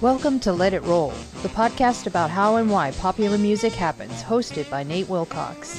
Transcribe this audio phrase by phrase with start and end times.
[0.00, 1.10] Welcome to Let It Roll,
[1.42, 5.78] the podcast about how and why popular music happens, hosted by Nate Wilcox.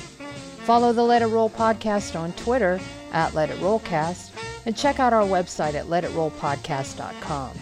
[0.66, 2.80] Follow the Let It Roll podcast on Twitter
[3.14, 4.30] at Let It Rollcast
[4.68, 7.58] and check out our website at letitrollpodcast.com.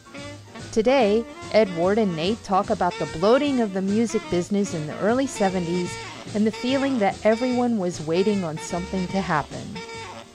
[0.73, 4.97] Today, Ed Ward and Nate talk about the bloating of the music business in the
[5.01, 5.91] early 70s
[6.33, 9.63] and the feeling that everyone was waiting on something to happen.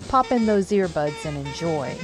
[0.10, 1.96] Pop in those earbuds and enjoy.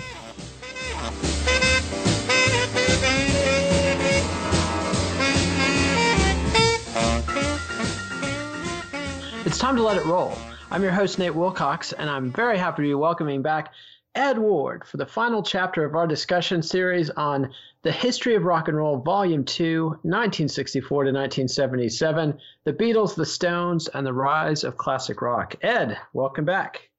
[9.45, 10.33] It's time to let it roll.
[10.69, 13.73] I'm your host, Nate Wilcox, and I'm very happy to be welcoming back
[14.15, 18.67] Ed Ward for the final chapter of our discussion series on the history of rock
[18.67, 24.75] and roll, Volume 2, 1964 to 1977, the Beatles, the Stones, and the rise of
[24.75, 25.55] classic rock.
[25.61, 26.89] Ed, welcome back.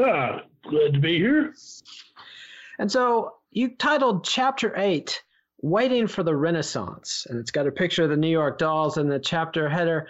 [0.00, 1.54] Ah, glad to be here.
[2.80, 5.22] And so you titled Chapter 8,
[5.62, 9.08] Waiting for the Renaissance, and it's got a picture of the New York Dolls in
[9.08, 10.08] the chapter header.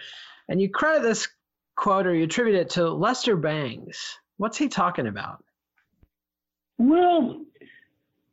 [0.48, 1.28] And you credit this
[1.76, 4.18] quote or you attribute it to Lester Bangs.
[4.38, 5.43] What's he talking about?
[6.78, 7.44] Well,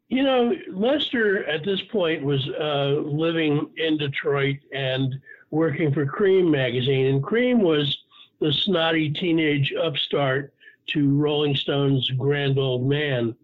[0.10, 5.16] you know, Lester at this point was uh, living in Detroit and
[5.52, 7.98] working for Creem magazine, and Creem was
[8.40, 10.54] the snotty teenage upstart
[10.88, 13.36] to Rolling Stone's grand old man.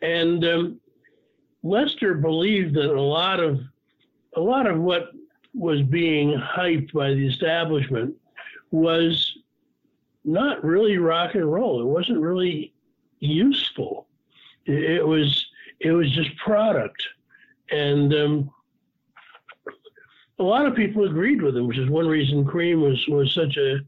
[0.00, 0.80] And um,
[1.62, 3.60] Lester believed that a lot of
[4.36, 5.10] a lot of what
[5.54, 8.14] was being hyped by the establishment
[8.70, 9.38] was
[10.24, 11.80] not really rock and roll.
[11.80, 12.72] It wasn't really
[13.20, 14.08] useful.
[14.66, 15.46] It was
[15.80, 17.02] it was just product,
[17.70, 18.50] and um,
[20.38, 23.56] a lot of people agreed with him, which is one reason Creem was was such
[23.56, 23.78] a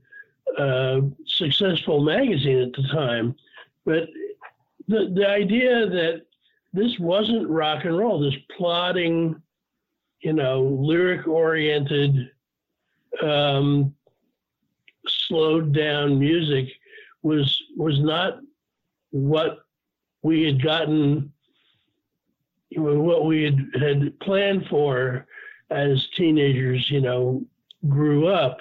[0.61, 3.35] uh, successful magazine at the time.
[3.85, 4.09] But
[4.89, 6.23] the the idea that
[6.73, 9.41] this wasn't rock and roll, this plodding,
[10.21, 12.31] you know, lyric oriented,
[13.23, 13.95] um,
[15.07, 16.69] slowed down music
[17.23, 18.39] was was not
[19.11, 19.66] what
[20.27, 21.33] we had gotten
[22.75, 25.25] what we had, had planned for
[25.71, 27.45] as teenagers, you know,
[27.89, 28.59] grew up.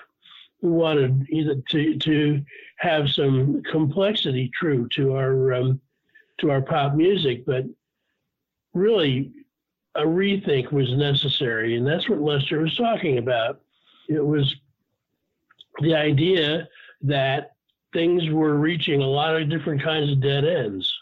[0.62, 2.46] We wanted either to to
[2.78, 5.82] have some complexity true to our um,
[6.40, 7.66] to our pop music, but
[8.76, 9.32] really
[9.96, 13.62] a rethink was necessary, and that's what Lester was talking about.
[14.08, 14.56] It was
[15.80, 16.68] the idea
[17.02, 17.56] that
[17.92, 20.94] things were reaching a lot of different kinds of dead ends,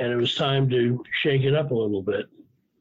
[0.00, 2.26] and it was time to shake it up a little bit.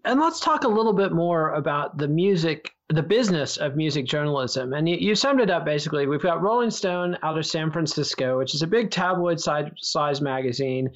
[0.05, 4.73] And let's talk a little bit more about the music, the business of music journalism.
[4.73, 6.07] And you, you summed it up basically.
[6.07, 10.89] We've got Rolling Stone out of San Francisco, which is a big tabloid size magazine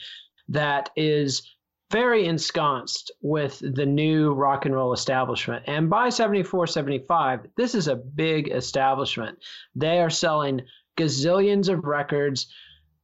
[0.49, 1.53] that is
[1.89, 5.63] very ensconced with the new rock and roll establishment.
[5.67, 9.37] And by 74, 75, this is a big establishment.
[9.73, 10.63] They are selling
[10.97, 12.47] gazillions of records,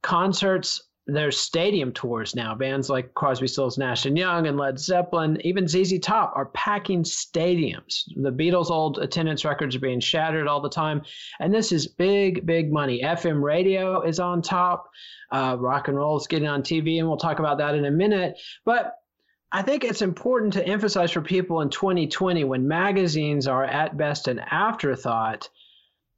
[0.02, 0.82] concerts.
[1.06, 2.54] There's stadium tours now.
[2.54, 7.02] Bands like Crosby, Stills, Nash and Young, and Led Zeppelin, even ZZ Top, are packing
[7.02, 8.04] stadiums.
[8.16, 11.02] The Beatles' old attendance records are being shattered all the time,
[11.40, 13.02] and this is big, big money.
[13.02, 14.88] FM radio is on top.
[15.30, 17.90] Uh, rock and roll is getting on TV, and we'll talk about that in a
[17.90, 18.38] minute.
[18.64, 18.94] But
[19.52, 24.26] I think it's important to emphasize for people in 2020 when magazines are at best
[24.26, 25.50] an afterthought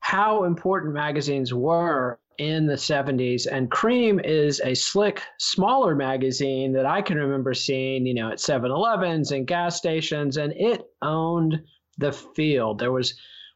[0.06, 6.86] how important magazines were in the 70s and creem is a slick smaller magazine that
[6.86, 11.60] i can remember seeing you know at 7-elevens and gas stations and it owned
[11.98, 12.78] the field.
[12.78, 13.14] There was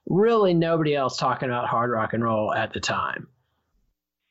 [0.08, 3.28] really nobody else talking about hard rock and roll at the time.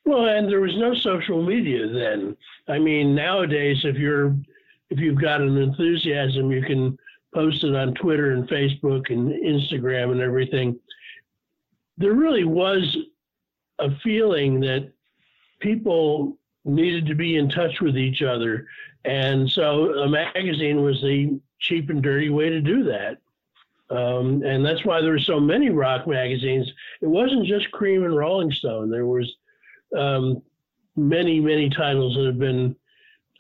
[0.05, 2.35] Well and there was no social media then.
[2.67, 4.35] I mean nowadays if you're
[4.89, 6.97] if you've got an enthusiasm you can
[7.33, 10.79] post it on twitter and facebook and instagram and everything.
[11.97, 12.97] There really was
[13.79, 14.91] a feeling that
[15.59, 18.67] people needed to be in touch with each other.
[19.05, 23.17] And so a magazine was the cheap and dirty way to do that.
[23.89, 26.71] Um, and that's why there were so many rock magazines.
[27.01, 28.91] It wasn't just Creem and Rolling Stone.
[28.91, 29.35] There was
[29.97, 30.43] um,
[30.95, 32.75] many, many titles that have been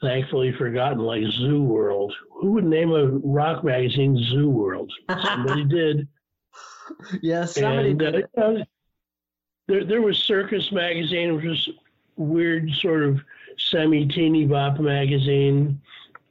[0.01, 2.13] thankfully forgotten, like Zoo World.
[2.41, 4.91] Who would name a rock magazine Zoo World?
[5.23, 6.07] Somebody did.
[7.21, 8.25] Yes, somebody and, did.
[8.35, 8.63] Uh,
[9.69, 11.69] there, there was Circus Magazine, which was
[12.17, 13.21] weird sort of
[13.57, 15.79] semi teeny bop magazine,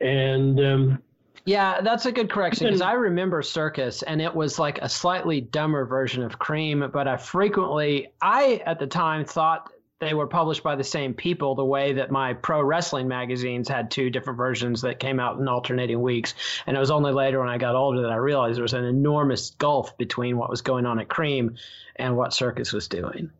[0.01, 1.03] and um,
[1.47, 5.41] yeah, that's a good correction because I remember Circus and it was like a slightly
[5.41, 10.63] dumber version of Creem, but I frequently, I at the time thought they were published
[10.63, 14.81] by the same people the way that my pro wrestling magazines had two different versions
[14.83, 16.35] that came out in alternating weeks.
[16.67, 18.85] And it was only later when i got older that i realized there was an
[18.85, 21.57] enormous gulf between what was going on at creem
[21.97, 23.31] and what circus was doing.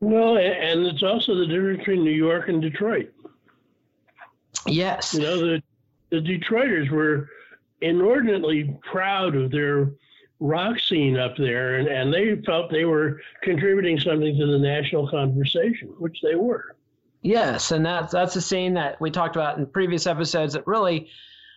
[0.00, 3.12] Well and it's also the difference between new york and detroit.
[4.66, 5.14] Yes.
[5.14, 5.62] You know the,
[6.10, 7.28] the detroiters were
[7.82, 9.90] inordinately proud of their
[10.40, 15.08] rock scene up there, and, and they felt they were contributing something to the national
[15.08, 16.76] conversation, which they were.
[17.22, 21.08] Yes, and that's that's a scene that we talked about in previous episodes that really,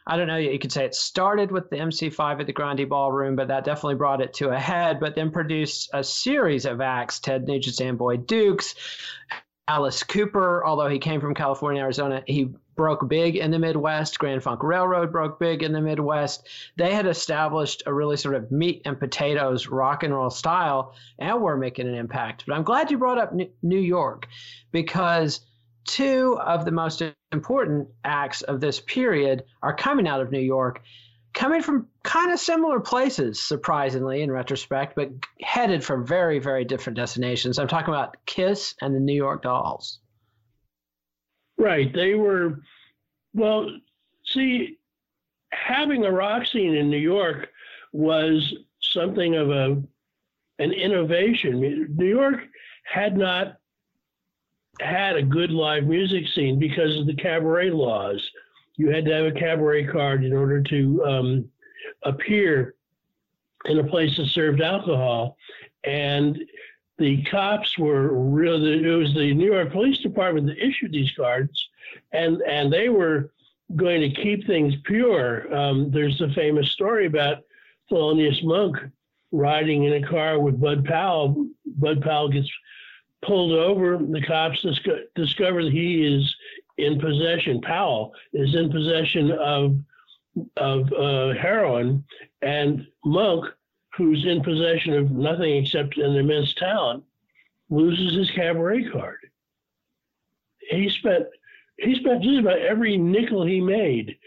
[0.07, 3.35] I don't know, you could say it started with the MC5 at the Grande Ballroom,
[3.35, 7.19] but that definitely brought it to a head, but then produced a series of acts,
[7.19, 8.73] Ted Nugent's Amboy Dukes,
[9.67, 12.49] Alice Cooper, although he came from California, Arizona, he
[12.79, 14.17] broke big in the Midwest.
[14.19, 16.47] Grand Funk Railroad broke big in the Midwest.
[16.77, 21.41] They had established a really sort of meat and potatoes rock and roll style and
[21.41, 22.45] were making an impact.
[22.47, 24.29] But I'm glad you brought up New York
[24.71, 25.41] because
[25.83, 27.03] two of the most
[27.33, 30.81] important acts of this period are coming out of New York
[31.33, 35.09] coming from kind of similar places, surprisingly, in retrospect, but
[35.41, 37.59] headed for very, very different destinations.
[37.59, 39.99] I'm talking about Kiss and the New York Dolls.
[41.59, 41.93] Right.
[41.93, 42.61] They were,
[43.33, 43.69] well,
[44.25, 44.77] see,
[45.51, 47.49] having a rock scene in New York
[47.91, 48.53] was
[48.93, 49.81] something of a
[50.59, 51.93] an innovation.
[51.95, 52.41] New York
[52.83, 53.57] had not
[54.81, 58.21] had a good live music scene because of the cabaret laws
[58.79, 61.45] you had to have a cabaret card in order to um,
[62.03, 62.75] appear
[63.65, 65.35] in a place that served alcohol.
[65.83, 66.39] And
[66.99, 71.69] the cops were really, it was the New York Police Department that issued these cards,
[72.11, 73.31] and, and they were
[73.75, 75.53] going to keep things pure.
[75.55, 77.37] Um, there's a famous story about
[77.91, 78.77] Thelonious Monk
[79.31, 81.47] riding in a car with Bud Powell.
[81.65, 82.49] Bud Powell gets
[83.21, 83.97] pulled over.
[83.97, 86.35] The cops disco- discover that he is
[86.77, 89.77] in possession, Powell is in possession of
[90.55, 92.03] of uh, heroin,
[92.41, 93.45] and Monk,
[93.99, 97.03] who's in possession of nothing except an immense talent,
[97.69, 99.19] loses his cabaret card.
[100.69, 101.25] He spent
[101.77, 104.17] he spent just about every nickel he made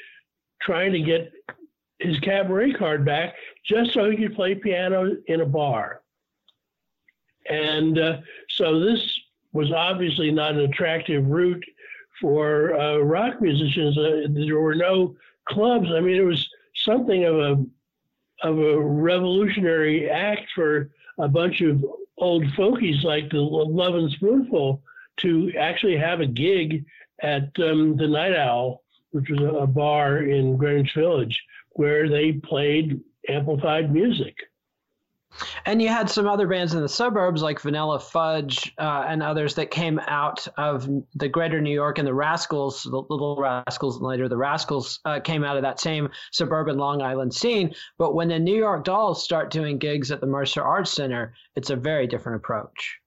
[0.60, 1.32] trying to get
[1.98, 6.02] his cabaret card back just so he could play piano in a bar.
[7.48, 9.18] And uh, so this
[9.52, 11.64] was obviously not an attractive route
[12.20, 13.96] for uh, rock musicians.
[13.96, 15.16] Uh, there were no
[15.48, 15.88] clubs.
[15.92, 17.64] I mean, it was something of a
[18.42, 21.84] of a revolutionary act for a bunch of
[22.18, 24.82] old folkies like the Lovin' Spoonful
[25.18, 26.84] to actually have a gig
[27.22, 33.00] at um, the Night Owl, which was a bar in Greenwich Village, where they played
[33.28, 34.34] amplified music.
[35.64, 39.54] And you had some other bands in the suburbs like Vanilla Fudge uh, and others
[39.54, 44.06] that came out of the greater New York and the Rascals, the Little Rascals, and
[44.06, 47.74] later the Rascals uh, came out of that same suburban Long Island scene.
[47.98, 51.70] But when the New York Dolls start doing gigs at the Mercer Arts Center, it's
[51.70, 52.98] a very different approach.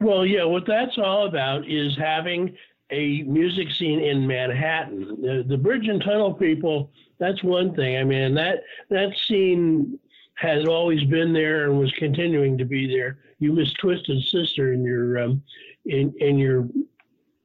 [0.00, 2.56] Well, yeah, what that's all about is having
[2.90, 5.20] a music scene in Manhattan.
[5.20, 7.98] The, the bridge and tunnel people, that's one thing.
[7.98, 9.98] I mean, that that scene
[10.40, 13.18] has always been there and was continuing to be there.
[13.40, 15.42] You missed Twisted Sister in your um,
[15.84, 16.66] in in your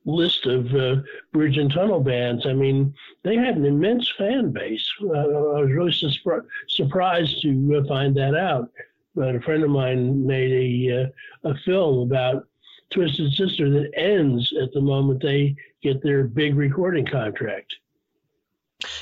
[0.05, 1.01] list of uh,
[1.33, 2.45] bridge and tunnel bands.
[2.45, 4.87] I mean, they had an immense fan base.
[5.01, 8.71] Uh, I was really su- surprised to uh, find that out.
[9.13, 12.47] But a friend of mine made a uh, a film about
[12.91, 17.75] Twisted Sister that ends at the moment they get their big recording contract.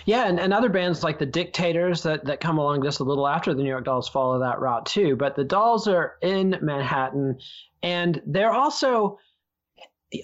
[0.06, 3.28] Yeah, and, and other bands like the Dictators that, that come along just a little
[3.28, 5.16] after the New York Dolls follow that route too.
[5.16, 7.40] But the Dolls are in Manhattan,
[7.82, 9.20] and they're also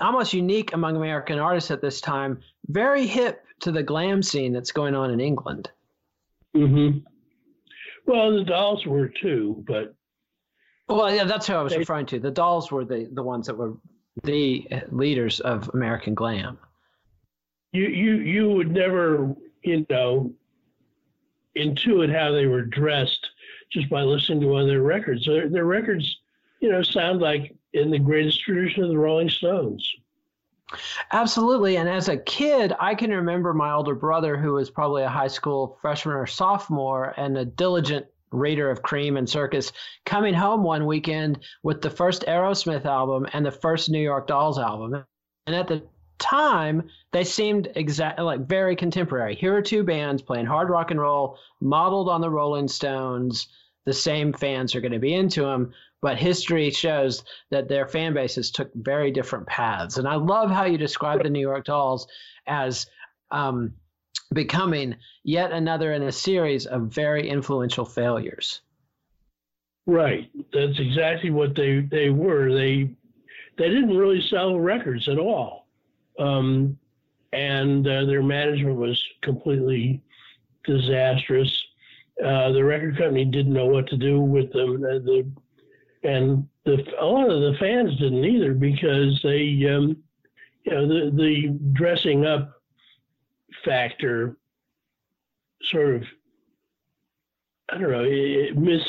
[0.01, 4.72] almost unique among American artists at this time, very hip to the glam scene that's
[4.72, 5.70] going on in England.
[6.56, 7.00] Mm-hmm.
[8.06, 9.94] Well, the Dolls were too, but
[10.88, 12.20] well, yeah, that's who I was they, referring to.
[12.20, 13.78] The Dolls were the the ones that were
[14.24, 16.58] the leaders of American glam.
[17.72, 20.34] You you you would never you know
[21.58, 23.30] intuit how they were dressed
[23.72, 25.25] just by listening to one of their records.
[25.25, 26.20] Their, their records,
[26.60, 29.88] you know, sound like in the greatest tradition of the Rolling Stones.
[31.12, 31.78] Absolutely.
[31.78, 35.28] And as a kid, I can remember my older brother, who was probably a high
[35.28, 39.72] school freshman or sophomore and a diligent reader of Creem and Circus,
[40.06, 44.60] coming home one weekend with the first Aerosmith album and the first New York Dolls
[44.60, 45.04] album.
[45.48, 45.84] And at the
[46.20, 49.36] time, they seemed exactly like very contemporary.
[49.36, 53.48] Here are two bands playing hard rock and roll, modeled on the Rolling Stones.
[53.86, 58.14] The same fans are going to be into them but history shows that their fan
[58.14, 59.98] bases took very different paths.
[59.98, 62.08] And I love how you describe the New York Dolls
[62.48, 62.88] as
[63.32, 63.74] um,
[64.34, 68.62] becoming yet another in a series of very influential failures.
[69.86, 70.30] Right.
[70.54, 72.54] That's exactly what they, they were.
[72.54, 72.96] They
[73.58, 75.59] they didn't really sell records at all.
[76.20, 76.78] Um,
[77.34, 80.02] and uh, their management was completely
[80.66, 81.52] disastrous.
[82.24, 84.84] Uh, the record company didn't know what to do with them.
[84.84, 85.32] Uh, the
[86.04, 89.98] and the, a lot of the fans didn't either because they, um,
[90.64, 92.62] you know, the the dressing up
[93.66, 94.38] factor
[95.64, 96.04] sort of,
[97.70, 98.82] I don't know, it mis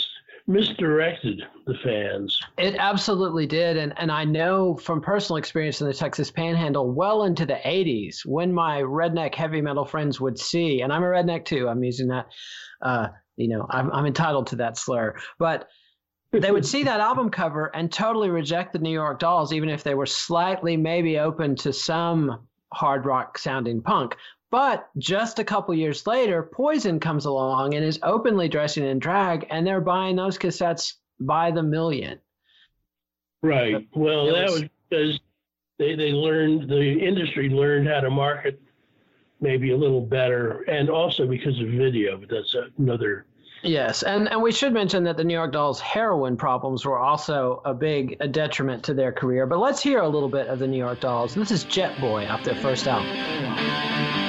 [0.50, 2.38] misdirected the fans.
[2.58, 7.24] It absolutely did, and and I know from personal experience in the Texas Panhandle, well
[7.24, 11.44] into the '80s, when my redneck heavy metal friends would see, and I'm a redneck
[11.44, 11.68] too.
[11.68, 12.26] I'm using that.
[12.82, 15.68] Uh, you know, I'm, I'm entitled to that slur, but
[16.32, 19.82] they would see that album cover and totally reject the New York Dolls, even if
[19.82, 24.16] they were slightly maybe open to some hard rock sounding punk.
[24.50, 29.46] But just a couple years later, Poison comes along and is openly dressing in drag,
[29.50, 32.18] and they're buying those cassettes by the million.
[33.42, 33.86] Right.
[33.94, 35.20] Well, it that was, was because
[35.78, 38.60] they, they learned, the industry learned how to market
[39.40, 43.24] maybe a little better, and also because of video, but that's another
[43.62, 47.60] Yes, and, and we should mention that the New York Dolls' heroin problems were also
[47.64, 49.46] a big a detriment to their career.
[49.46, 51.34] But let's hear a little bit of the New York Dolls.
[51.34, 54.19] This is Jet Boy off their first album.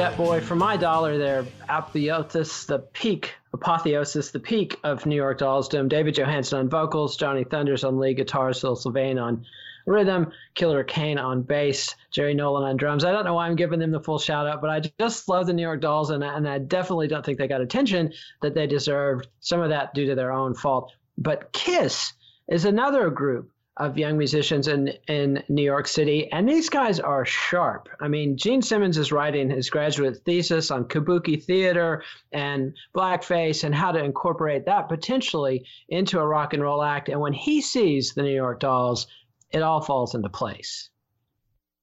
[0.00, 0.40] Jet Boy.
[0.40, 5.90] For my dollar, they're apotheosis, the peak, apotheosis, the peak of New York Dollsdom.
[5.90, 9.44] David Johansen on vocals, Johnny Thunders on lead guitar, Syl Sylvain on
[9.84, 13.04] rhythm, Killer Kane on bass, Jerry Nolan on drums.
[13.04, 15.46] I don't know why I'm giving them the full shout out, but I just love
[15.46, 18.66] the New York Dolls, and, and I definitely don't think they got attention that they
[18.66, 19.28] deserved.
[19.40, 20.94] Some of that due to their own fault.
[21.18, 22.14] But Kiss
[22.48, 26.30] is another group of young musicians in, in New York City.
[26.32, 27.88] And these guys are sharp.
[27.98, 33.74] I mean, Gene Simmons is writing his graduate thesis on kabuki theater and blackface and
[33.74, 37.08] how to incorporate that potentially into a rock and roll act.
[37.08, 39.06] And when he sees the New York Dolls,
[39.50, 40.90] it all falls into place.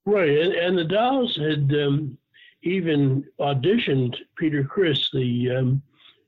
[0.06, 0.38] Right.
[0.38, 2.16] And, and the Dolls had um,
[2.62, 5.82] even auditioned Peter Criss, the, um,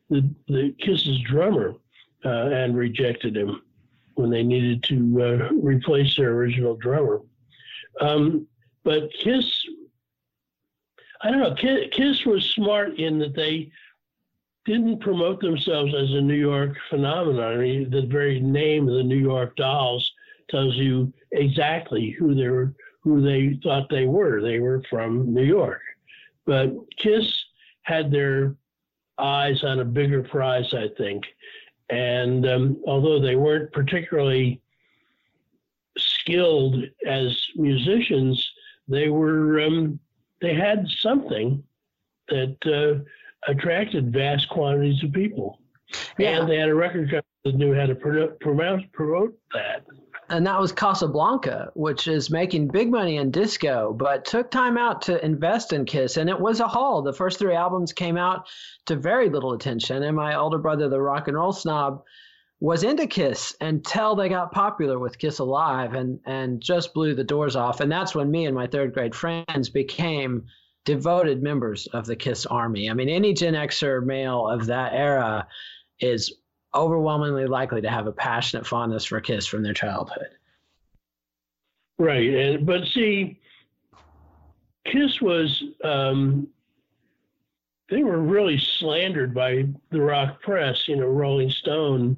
[0.09, 1.75] the, the Kiss's drummer,
[2.25, 3.61] uh, and rejected him
[4.19, 7.21] when they needed to uh, replace their original drummer.
[8.01, 8.47] Um,
[8.83, 9.45] but Kiss,
[11.21, 13.71] I don't know, Kiss, Kiss was smart in that they
[14.65, 17.53] didn't promote themselves as a New York phenomenon.
[17.53, 20.09] I mean, the very name of the New York Dolls
[20.49, 24.41] tells you exactly who they were, who they thought they were.
[24.41, 25.81] They were from New York.
[26.45, 27.25] But Kiss
[27.83, 28.55] had their
[29.17, 31.23] eyes on a bigger prize, I think.
[31.89, 34.61] And um, although they weren't particularly
[35.97, 38.51] skilled as musicians,
[38.87, 39.99] they were um,
[40.41, 41.63] they had something
[42.29, 43.03] that uh,
[43.51, 45.59] attracted vast quantities of people.
[46.17, 46.39] Yeah.
[46.39, 49.85] And they had a record company that knew how to promote, promote that.
[50.29, 55.03] And that was Casablanca, which is making big money in disco, but took time out
[55.03, 56.17] to invest in Kiss.
[56.17, 57.01] And it was a haul.
[57.01, 58.47] The first three albums came out
[58.85, 60.03] to very little attention.
[60.03, 62.03] And my older brother, the rock and roll snob,
[62.59, 67.23] was into Kiss until they got popular with Kiss Alive and, and just blew the
[67.23, 67.79] doors off.
[67.79, 70.45] And that's when me and my third grade friends became
[70.85, 72.89] devoted members of the Kiss Army.
[72.89, 75.47] I mean, any Gen Xer male of that era
[75.99, 76.33] is
[76.73, 80.27] overwhelmingly likely to have a passionate fondness for Kiss from their childhood.
[81.97, 83.39] Right, and but see,
[84.85, 86.47] Kiss was um,
[87.89, 90.87] they were really slandered by the rock press.
[90.87, 92.17] You know, Rolling Stone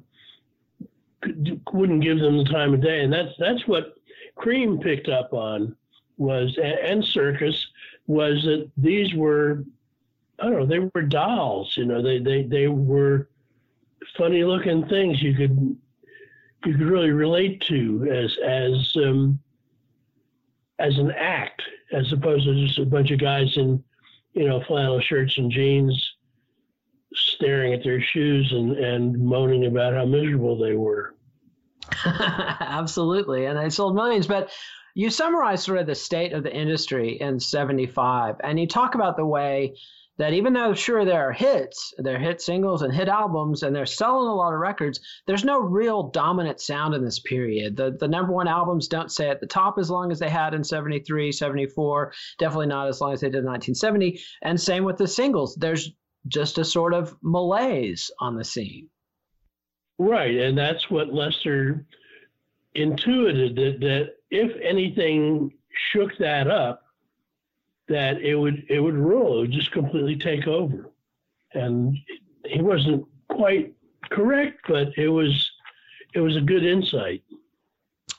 [1.72, 3.94] wouldn't give them the time of day, and that's that's what
[4.38, 5.76] Creem picked up on
[6.18, 7.68] was and Circus
[8.06, 9.64] was that these were
[10.38, 11.76] I don't know they were dolls.
[11.76, 13.28] You know, they they they were
[14.16, 15.76] funny looking things you could
[16.64, 19.38] you could really relate to as as um,
[20.78, 23.82] as an act as opposed to just a bunch of guys in
[24.34, 26.14] you know flannel shirts and jeans
[27.14, 31.14] staring at their shoes and and moaning about how miserable they were.
[32.06, 34.50] Absolutely and they sold millions but
[34.94, 39.16] you summarize sort of the state of the industry in 75 and you talk about
[39.16, 39.74] the way
[40.18, 43.74] that even though sure there are hits, there are hit singles and hit albums, and
[43.74, 47.76] they're selling a lot of records, there's no real dominant sound in this period.
[47.76, 50.54] The the number one albums don't stay at the top as long as they had
[50.54, 54.20] in 73, 74, definitely not as long as they did in 1970.
[54.42, 55.54] And same with the singles.
[55.56, 55.90] There's
[56.28, 58.88] just a sort of malaise on the scene.
[59.98, 61.86] Right, and that's what Lester
[62.74, 65.52] intuited that, that if anything
[65.92, 66.82] shook that up,
[67.88, 69.38] that it would it would rule.
[69.38, 70.90] It would just completely take over.
[71.54, 71.96] And
[72.46, 73.74] he wasn't quite
[74.10, 75.50] correct, but it was
[76.14, 77.22] it was a good insight.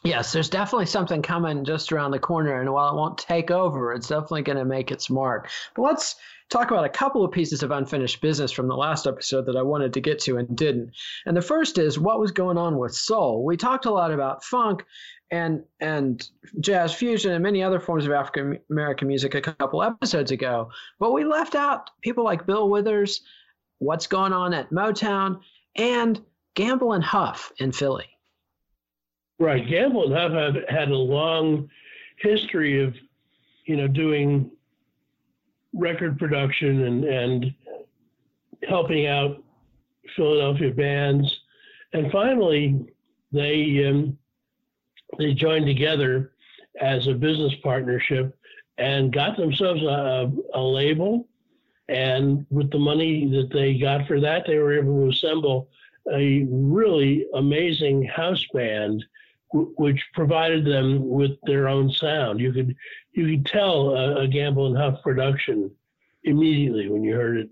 [0.04, 3.94] Yes, there's definitely something coming just around the corner, and while it won't take over,
[3.94, 5.50] it's definitely going to make its mark.
[5.76, 6.16] But let's
[6.50, 9.62] talk about a couple of pieces of unfinished business from the last episode that I
[9.62, 10.92] wanted to get to and didn't.
[11.26, 13.46] And the first is what was going on with soul.
[13.46, 14.84] We talked a lot about funk
[15.32, 20.32] and and jazz fusion and many other forms of African American music a couple episodes
[20.32, 23.22] ago, but we left out people like Bill Withers,
[23.80, 25.40] what's going on at Motown,
[25.78, 26.22] and
[26.56, 28.13] Gamble and Huff in Philly.
[29.44, 31.70] Right, Gamble and Huff have had a long
[32.16, 32.96] history of,
[33.66, 34.50] you know, doing
[35.74, 37.54] record production and and
[38.66, 39.44] helping out
[40.16, 41.42] Philadelphia bands,
[41.92, 42.86] and finally
[43.34, 44.18] they um,
[45.18, 46.32] they joined together
[46.80, 48.40] as a business partnership
[48.78, 51.28] and got themselves a, a, label.
[51.90, 55.68] And with the money that they got for that, they were able to assemble
[56.14, 59.04] a really amazing house band,
[59.54, 62.40] which provided them with their own sound.
[62.40, 62.76] You could
[63.14, 65.72] you could tell a, a Gamble and Huff production
[66.24, 67.50] immediately when you heard it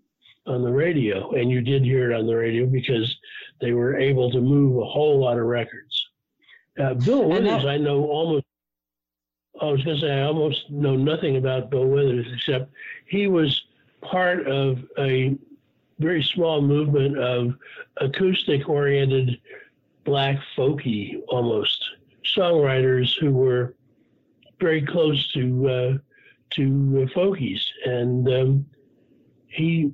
[0.48, 3.16] on the radio, and you did hear it on the radio because
[3.60, 6.08] they were able to move a whole lot of records.
[6.80, 8.46] Uh, Bill Withers, I know almost.
[9.62, 12.72] I was going to say I almost know nothing about Bill Withers except
[13.06, 13.64] he was
[14.02, 15.38] part of a
[16.00, 17.54] very small movement of
[17.98, 19.40] acoustic-oriented
[20.04, 21.84] black folky almost
[22.26, 23.76] songwriters who were
[24.60, 25.98] very close to uh,
[26.52, 26.64] to
[27.04, 28.66] uh, folkies, and um,
[29.48, 29.92] he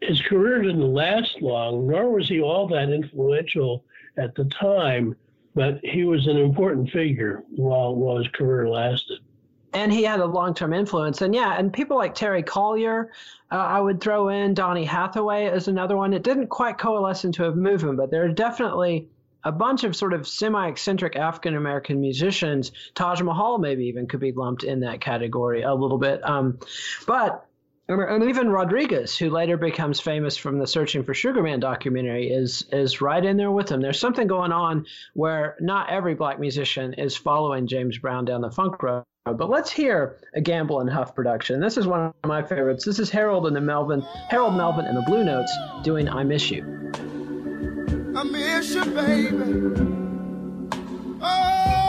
[0.00, 3.84] his career didn't last long, nor was he all that influential
[4.16, 5.14] at the time
[5.54, 9.18] but he was an important figure while, while his career lasted.
[9.72, 11.22] And he had a long term influence.
[11.22, 13.08] And yeah, and people like Terry Callier,
[13.50, 16.12] uh, I would throw in Donny Hathaway as another one.
[16.12, 19.08] It didn't quite coalesce into a movement, but there are definitely
[19.44, 22.72] a bunch of sort of semi eccentric African American musicians.
[22.94, 26.20] Taj Mahal, maybe even, could be lumped in that category a little bit.
[26.24, 26.58] Um,
[27.06, 27.46] but
[27.88, 32.66] and even Rodriguez, who later becomes famous from the Searching for Sugar Man documentary, is
[32.70, 33.80] is right in there with him.
[33.80, 38.50] There's something going on where not every black musician is following James Brown down the
[38.50, 39.04] funk road.
[39.32, 41.60] But let's hear a Gamble and Huff production.
[41.60, 42.84] This is one of my favorites.
[42.84, 46.50] This is Harold and the Melvin, Harold Melvin and the Blue Notes doing "I Miss
[46.50, 46.64] You."
[48.16, 49.28] I miss you, baby.
[51.22, 51.80] Oh.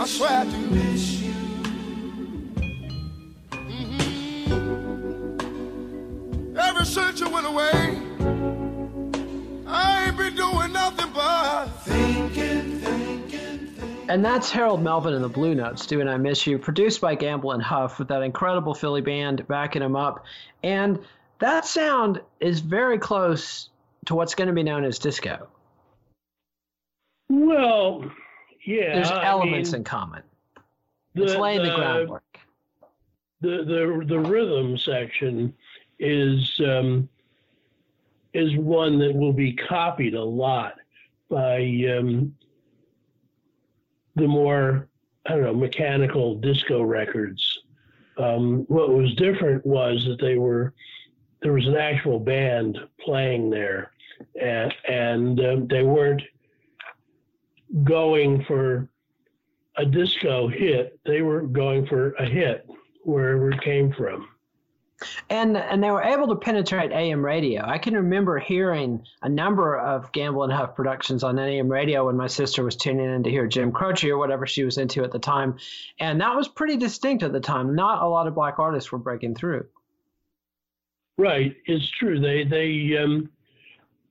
[0.00, 0.58] I swear I do.
[0.70, 0.87] Miss you.
[7.20, 7.98] Ever went away,
[9.66, 14.06] I ain't been doing nothing but thinking, thinking, thinking.
[14.08, 17.52] And that's Harold Melvin and the Blue Notes doing I Miss You, produced by Gamble
[17.52, 20.24] and Huff with that incredible Philly band backing him up.
[20.62, 21.00] And
[21.40, 23.70] that sound is very close
[24.06, 25.48] to what's going to be known as disco.
[27.28, 28.04] Well,
[28.64, 28.94] yeah.
[28.94, 30.22] There's elements I mean, in common.
[31.14, 32.22] the, it's laying the, the- groundwork.
[33.40, 35.52] the the the rhythm section
[35.98, 37.08] is um,
[38.34, 40.74] is one that will be copied a lot
[41.28, 41.58] by
[41.98, 42.34] um,
[44.16, 44.88] the more
[45.26, 47.58] I don't know mechanical disco records.
[48.16, 50.74] Um, what was different was that they were
[51.42, 53.92] there was an actual band playing there,
[54.40, 56.22] and, and um, they weren't
[57.84, 58.88] going for
[59.76, 60.98] a disco hit.
[61.04, 62.68] They were going for a hit
[63.04, 64.28] wherever it came from.
[65.30, 67.64] And and they were able to penetrate AM radio.
[67.64, 72.16] I can remember hearing a number of Gamble and Huff productions on AM radio when
[72.16, 75.12] my sister was tuning in to hear Jim Croce or whatever she was into at
[75.12, 75.56] the time,
[76.00, 77.74] and that was pretty distinct at the time.
[77.74, 79.66] Not a lot of black artists were breaking through.
[81.16, 82.18] Right, it's true.
[82.18, 83.28] They they um,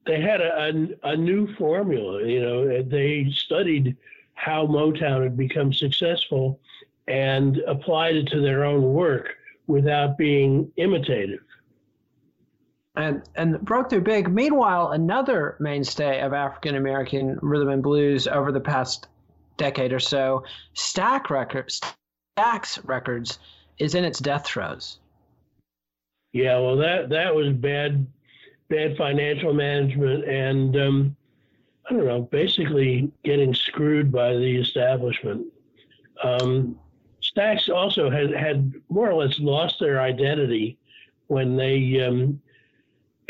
[0.06, 0.71] they had a,
[1.04, 2.26] a, a new formula.
[2.26, 3.97] You know, they studied
[4.36, 6.60] how Motown had become successful
[7.08, 9.36] and applied it to their own work
[9.67, 11.41] without being imitative.
[12.95, 14.27] and and broke through big.
[14.27, 19.08] Meanwhile, another mainstay of African American rhythm and blues over the past
[19.58, 21.82] decade or so, Stack Records,
[22.38, 23.39] Stax Records,
[23.77, 24.99] is in its death throes.
[26.34, 28.06] Yeah, well, that that was bad,
[28.69, 31.15] bad financial management, and um,
[31.89, 35.45] I don't know, basically getting screwed by the establishment.
[36.23, 36.80] Um,
[37.38, 40.78] Stax also had had more or less lost their identity
[41.28, 42.41] when they, um,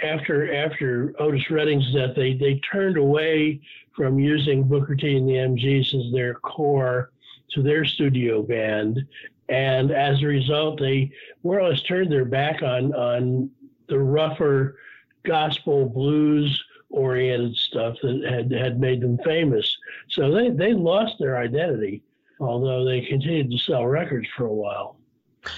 [0.02, 3.60] after after Otis Redding's death, they they turned away
[3.96, 7.12] from using Booker T and the MGs as their core
[7.52, 9.06] to their studio band,
[9.50, 11.12] and as a result, they
[11.43, 13.50] more or less turned their back on on
[13.89, 14.78] the rougher
[15.24, 19.76] gospel blues oriented stuff that had had made them famous.
[20.10, 22.04] So they they lost their identity,
[22.39, 24.97] although they continued to sell records for a while.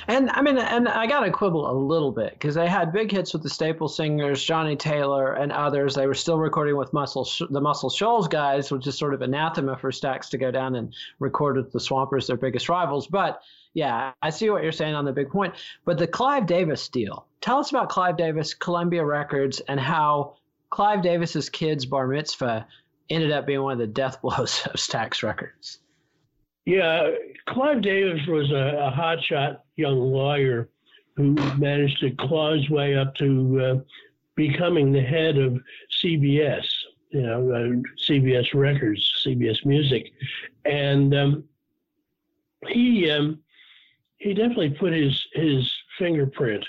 [0.07, 3.11] And I mean, and I got to quibble a little bit because they had big
[3.11, 5.95] hits with the Staple Singers, Johnnie Taylor, and others.
[5.95, 9.77] They were still recording with Muscle, the Muscle Shoals guys, which is sort of anathema
[9.77, 13.07] for Stax to go down and record with the Swampers, their biggest rivals.
[13.07, 13.41] But
[13.73, 15.55] yeah, I see what you're saying on the big point.
[15.85, 17.25] But the Clive Davis deal.
[17.41, 20.35] Tell us about Clive Davis, Columbia Records, and how
[20.69, 22.67] Clive Davis's kid's bar mitzvah
[23.09, 25.79] ended up being one of the death blows of Stax Records.
[26.69, 27.09] Yeah,
[27.47, 30.69] Clive Davis was a, a hotshot young lawyer
[31.15, 33.75] who managed to claw his way up to uh,
[34.35, 35.59] becoming the head of
[35.99, 36.67] CBS,
[37.09, 40.11] you know, uh, CBS Records, CBS Music,
[40.65, 41.43] and um,
[42.67, 43.39] he um,
[44.17, 46.63] he definitely put his his fingerprint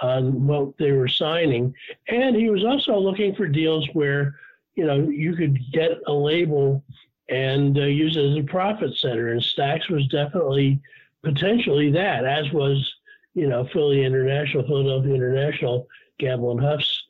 [0.00, 1.72] on what they were signing,
[2.08, 4.34] and he was also looking for deals where
[4.74, 6.82] you know you could get a label
[7.28, 9.28] and uh, use it as a profit center.
[9.28, 10.80] And Stax was definitely
[11.22, 12.94] potentially that, as was
[13.34, 17.02] you know Philly International, Philadelphia International, Gamble and Huff's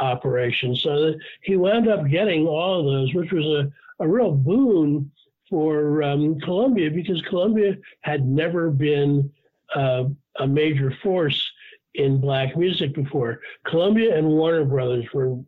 [0.00, 0.76] operation.
[0.76, 3.70] So he wound up getting all of those, which was a,
[4.02, 5.10] a real boon
[5.48, 9.30] for um, Columbia because Columbia had never been
[9.74, 10.04] uh,
[10.38, 11.50] a major force
[11.94, 13.40] in black music before.
[13.66, 15.38] Columbia and Warner Brothers were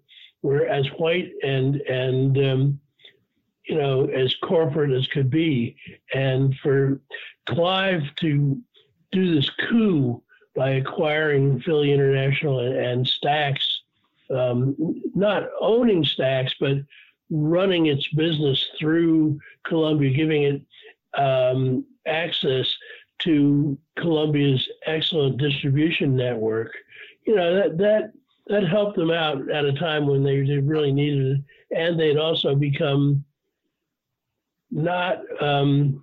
[0.43, 2.81] were as white and and um,
[3.67, 5.77] you know as corporate as could be,
[6.15, 7.01] and for
[7.47, 8.61] Clive to
[9.11, 10.23] do this coup
[10.55, 13.59] by acquiring Philly International and, and Stax,
[14.31, 14.77] um,
[15.15, 16.79] not owning Stax, but
[17.31, 20.63] running its business through Columbia, giving it
[21.21, 22.75] um, access
[23.21, 26.73] to Columbia's excellent distribution network.
[27.27, 28.13] You know that that
[28.49, 32.17] that helped them out at a time when they, they really needed it, and they'd
[32.17, 33.25] also become
[34.73, 36.03] not um,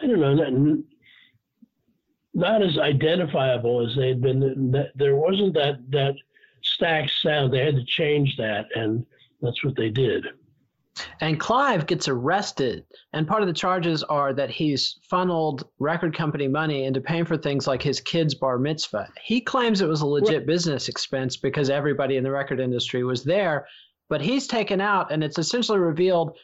[0.00, 0.78] I don't know not,
[2.34, 4.70] not as identifiable as they'd been.
[4.70, 6.14] That there wasn't that that
[6.62, 7.52] Stax sound.
[7.52, 9.04] They had to change that, and
[9.40, 10.26] that's what they did.
[11.20, 16.48] And Clive gets arrested, and part of the charges are that he's funneled record company
[16.48, 19.08] money into paying for things like his kid's bar mitzvah.
[19.22, 23.22] He claims it was a legit business expense because everybody in the record industry was
[23.22, 23.66] there,
[24.08, 26.36] but he's taken out, and it's essentially revealed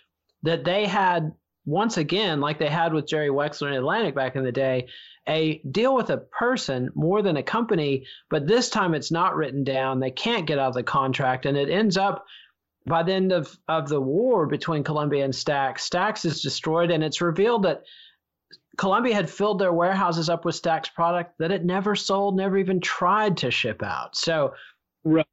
[0.42, 1.32] that they had,
[1.64, 4.88] once again, like they had with Jerry Wexler and Atlantic back in the day,
[5.26, 9.64] a deal with a person more than a company, but this time it's not written
[9.64, 10.00] down.
[10.00, 12.24] They can't get out of the contract, and it ends up
[12.86, 17.02] by the end of, of the war between Columbia and Stax, Stax is destroyed, and
[17.02, 17.84] it's revealed that
[18.76, 22.80] Columbia had filled their warehouses up with Stax product that it never sold, never even
[22.80, 24.16] tried to ship out.
[24.16, 24.54] So,
[25.04, 25.26] right.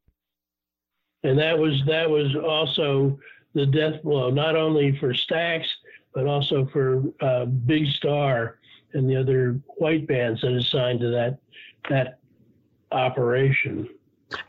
[1.24, 3.20] And that was that was also
[3.54, 5.66] the death blow, not only for Stax,
[6.14, 8.60] but also for uh, Big Star
[8.94, 11.38] and the other white bands that assigned to that
[11.90, 12.20] that
[12.92, 13.88] operation.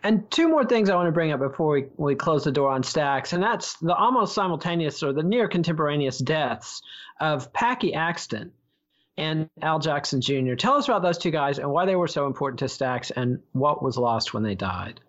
[0.05, 2.71] And two more things I want to bring up before we, we close the door
[2.71, 6.83] on Stax, and that's the almost simultaneous or the near contemporaneous deaths
[7.21, 8.53] of Packy Axton
[9.17, 10.55] and Al Jackson Jr.
[10.55, 13.41] Tell us about those two guys and why they were so important to Stax and
[13.53, 15.01] what was lost when they died.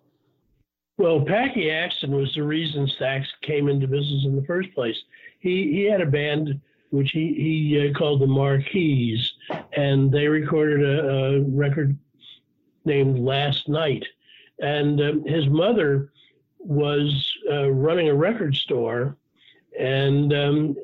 [0.96, 4.96] Well, Packy Axton was the reason Stax came into business in the first place.
[5.40, 9.32] He he had a band which he he uh, called the Mar-Keys,
[9.72, 11.98] and they recorded a, a record
[12.84, 14.04] named Last Night.
[14.60, 16.12] And um, his mother
[16.58, 19.16] was uh, running a record store,
[19.78, 20.76] and um,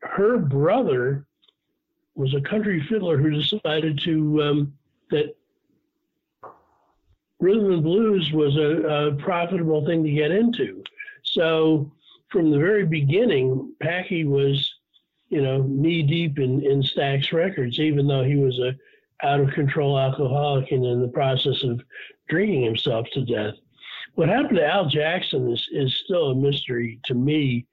[0.00, 1.26] her brother
[2.14, 4.72] was a country fiddler who decided to um,
[5.10, 5.36] that
[7.40, 10.82] rhythm and blues was a, a, profitable thing to get into.
[11.22, 11.92] So
[12.30, 14.74] from the very beginning, Packy was,
[15.28, 18.74] you know, knee deep in, in Stax Records, even though he was a
[19.24, 21.80] out of control alcoholic and in the process of
[22.28, 23.54] drinking himself to death.
[24.14, 27.66] What happened to Al Jackson is, is still a mystery to me.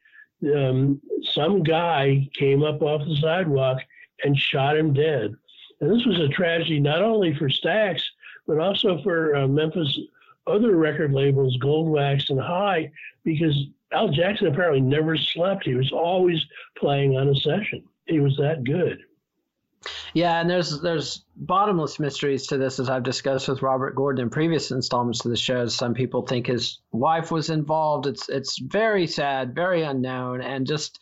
[0.43, 3.79] Um, some guy came up off the sidewalk
[4.23, 5.33] and shot him dead.
[5.81, 8.01] And this was a tragedy not only for Stax,
[8.47, 9.99] but also for uh, Memphis
[10.47, 12.91] other record labels, Goldwax and Hi,
[13.23, 13.55] because
[13.91, 15.65] Al Jackson apparently never slept.
[15.65, 16.39] He was always
[16.77, 17.83] playing on a session.
[18.05, 18.99] He was that good.
[20.13, 24.29] Yeah, and there's there's bottomless mysteries to this, as I've discussed with Robert Gordon in
[24.29, 25.67] previous installments of the show.
[25.67, 28.07] Some people think his wife was involved.
[28.07, 30.99] It's it's very sad, very unknown, and just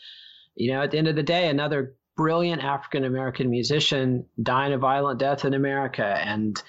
[0.56, 4.78] you know, at the end of the day, another brilliant African American musician dying a
[4.78, 6.62] violent death in America, and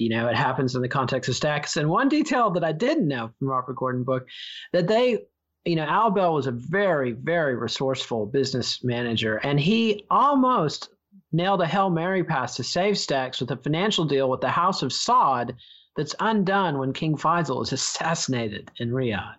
[0.00, 3.08] you know, it happens in the context of Stax And one detail that I didn't
[3.08, 4.26] know from Robert Gordon book
[4.72, 5.18] that they
[5.64, 10.88] you know, Al Bell was a very, very resourceful business manager, and he almost
[11.32, 14.82] nailed a Hail Mary pass to save Stax with a financial deal with the House
[14.82, 15.54] of Saud
[15.96, 19.34] that's undone when King Faisal is assassinated in Riyadh.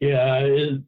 [0.00, 0.82] Yeah, it,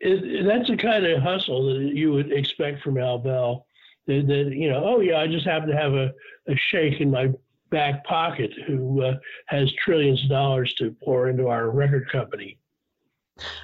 [0.00, 3.66] it, that's the kind of hustle that you would expect from Al Bell.
[4.10, 6.10] That, that, you know, oh yeah, I just happen to have a,
[6.48, 7.28] a sheikh in my
[7.70, 9.14] back pocket who uh,
[9.46, 12.58] has trillions of dollars to pour into our record company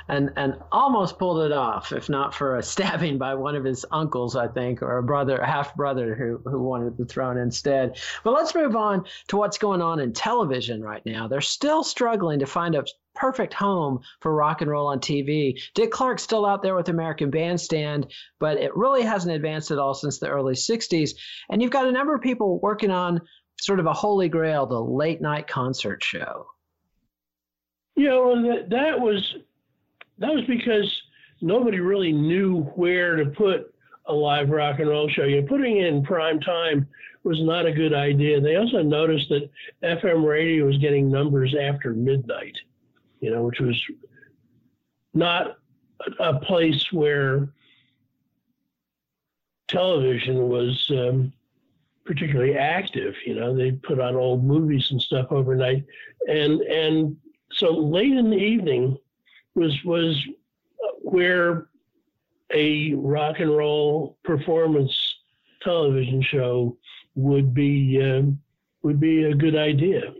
[0.08, 3.84] and and almost pulled it off, if not for a stabbing by one of his
[3.90, 7.98] uncles, I think, or a brother, half brother who who wanted the throne instead.
[8.24, 11.28] But let's move on to what's going on in television right now.
[11.28, 12.84] They're still struggling to find a
[13.16, 15.58] perfect home for rock and roll on TV.
[15.74, 19.94] Dick Clark's still out there with American Bandstand, but it really hasn't advanced at all
[19.94, 21.12] since the early 60s.
[21.48, 23.22] And you've got a number of people working on
[23.58, 26.46] sort of a holy grail, the late night concert show.
[27.96, 29.36] Yeah, know, that, that was
[30.18, 30.90] that was because
[31.40, 33.72] nobody really knew where to put
[34.06, 35.24] a live rock and roll show.
[35.24, 36.86] You know, putting in prime time
[37.24, 38.40] was not a good idea.
[38.40, 39.50] They also noticed that
[39.82, 42.56] FM radio was getting numbers after midnight,
[43.20, 43.76] you know, which was
[45.12, 45.58] not
[46.20, 47.48] a place where
[49.68, 51.32] television was um,
[52.04, 53.14] particularly active.
[53.26, 55.84] You know, they put on old movies and stuff overnight,
[56.28, 57.16] and and
[57.52, 58.96] so late in the evening,
[59.56, 60.22] was was
[61.02, 61.68] where
[62.54, 64.96] a rock and roll performance
[65.62, 66.76] television show
[67.16, 68.22] would be uh,
[68.82, 70.10] would be a good idea.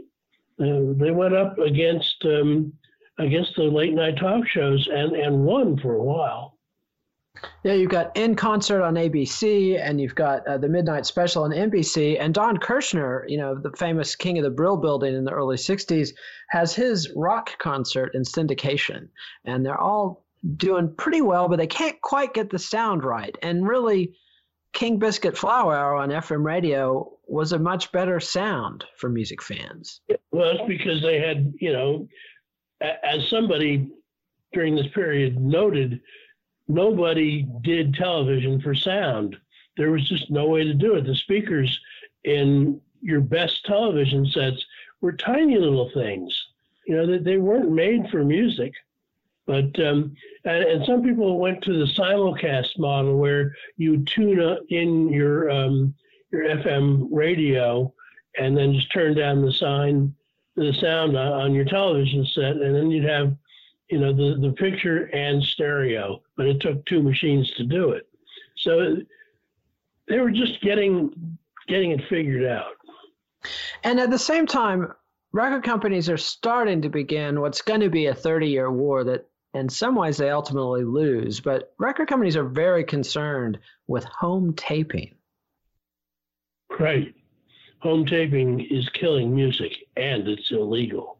[0.59, 2.72] Uh, they went up against um,
[3.18, 6.55] against the late night talk shows and and won for a while.
[7.62, 11.51] Yeah, you've got In Concert on ABC, and you've got uh, the Midnight Special on
[11.51, 12.16] NBC.
[12.20, 15.57] And Don Kirshner, you know, the famous king of the Brill Building in the early
[15.57, 16.11] 60s,
[16.51, 19.09] has his rock concert in syndication.
[19.44, 20.25] And they're all
[20.57, 23.37] doing pretty well, but they can't quite get the sound right.
[23.42, 24.14] And really,
[24.72, 30.01] King Biscuit Flower Hour on FM radio was a much better sound for music fans.
[30.31, 32.07] Well, it's because they had, you know,
[32.81, 33.90] as somebody
[34.53, 36.01] during this period noted,
[36.68, 39.37] nobody did television for sound.
[39.76, 41.05] There was just no way to do it.
[41.05, 41.79] The speakers
[42.24, 44.64] in your best television sets
[45.00, 46.37] were tiny little things.
[46.87, 48.72] You know, that they weren't made for music.
[49.46, 55.09] But um, and, and, some people went to the simulcast model where you tune in
[55.09, 55.94] your um,
[56.33, 57.92] your FM radio
[58.38, 60.12] and then just turn down the sign
[60.57, 63.37] the sound on your television set, and then you'd have,
[63.88, 66.22] you know, the the picture and stereo.
[66.37, 68.09] But it took two machines to do it.
[68.57, 68.96] So
[70.09, 72.72] they were just getting getting it figured out.
[73.85, 74.92] And at the same time,
[75.33, 79.27] record companies are starting to begin what's going to be a 30 year war that
[79.55, 81.40] in some ways they ultimately lose.
[81.40, 85.14] But record companies are very concerned with home taping.
[86.79, 87.14] Right.
[87.81, 91.18] Home taping is killing music and it's illegal.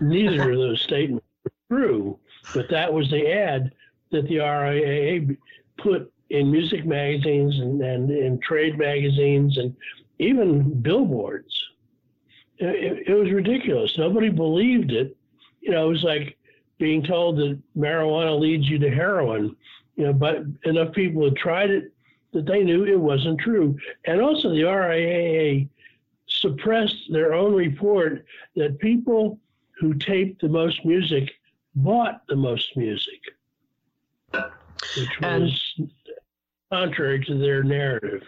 [0.00, 1.26] Neither of those statements
[1.72, 2.18] true,
[2.54, 3.72] but that was the ad
[4.10, 5.36] that the RIAA
[5.78, 9.74] put in music magazines and, and in trade magazines and
[10.18, 11.54] even billboards.
[12.58, 13.96] It, it, was ridiculous.
[13.96, 15.16] Nobody believed it.
[15.60, 16.36] You know, it was like
[16.78, 19.56] being told that marijuana leads you to heroin.
[19.96, 21.92] You know, but enough people had tried it
[22.32, 23.76] that they knew it wasn't true.
[24.06, 25.68] And also, the RIAA
[26.26, 28.24] suppressed their own report
[28.56, 29.38] that people
[29.78, 31.30] who taped the most music
[31.74, 33.20] bought the most music,
[34.32, 35.90] which was and,
[36.70, 38.22] contrary to their narrative.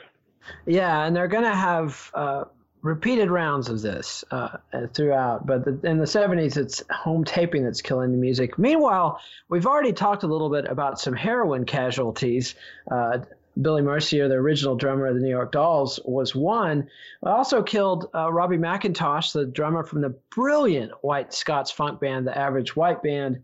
[0.67, 2.45] Yeah, and they're going to have uh,
[2.83, 4.59] repeated rounds of this uh,
[4.93, 5.47] throughout.
[5.47, 8.59] But the, in the 70s, it's home taping that's killing the music.
[8.59, 12.55] Meanwhile, we've already talked a little bit about some heroin casualties.
[12.91, 13.19] Uh,
[13.61, 16.89] Billy Murcia, the original drummer of the New York Dolls, was one.
[17.23, 22.27] I Also killed uh, Robbie McIntosh, the drummer from the brilliant white Scots funk band,
[22.27, 23.43] the Average White Band.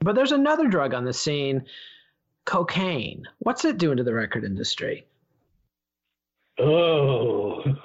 [0.00, 1.64] But there's another drug on the scene
[2.44, 3.26] cocaine.
[3.38, 5.06] What's it doing to the record industry?
[6.58, 7.62] Oh,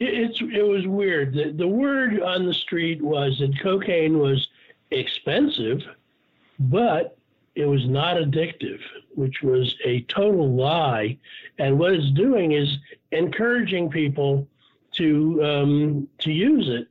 [0.00, 1.34] it's, it was weird.
[1.34, 4.48] The, the word on the street was that cocaine was
[4.90, 5.82] expensive,
[6.58, 7.18] but
[7.54, 8.80] it was not addictive,
[9.14, 11.16] which was a total lie.
[11.58, 12.78] And what it's doing is
[13.12, 14.48] encouraging people
[14.96, 16.88] to um, to use it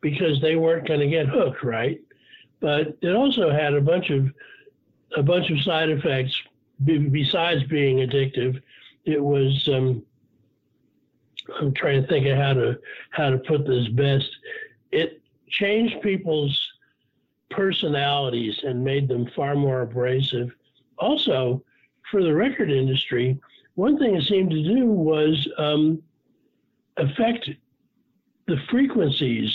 [0.00, 2.00] because they weren't going to get hooked, right?
[2.60, 4.30] But it also had a bunch of
[5.16, 6.34] a bunch of side effects
[6.84, 8.60] besides being addictive,
[9.04, 9.68] it was.
[9.72, 10.02] Um,
[11.60, 12.78] I'm trying to think of how to
[13.10, 14.30] how to put this best.
[14.92, 16.63] It changed people's
[17.56, 20.50] personalities and made them far more abrasive.
[20.98, 21.62] Also,
[22.10, 23.38] for the record industry,
[23.74, 26.02] one thing it seemed to do was um,
[26.96, 27.50] affect
[28.46, 29.50] the frequencies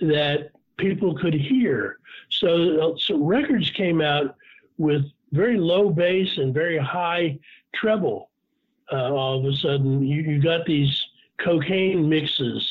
[0.00, 1.98] that people could hear.
[2.28, 4.36] So, so records came out
[4.78, 7.38] with very low bass and very high
[7.74, 8.30] treble.
[8.92, 11.04] Uh, all of a sudden, you, you got these
[11.38, 12.62] cocaine mixes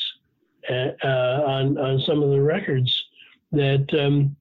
[0.70, 3.04] uh, uh, on on some of the records
[3.52, 4.34] that, um,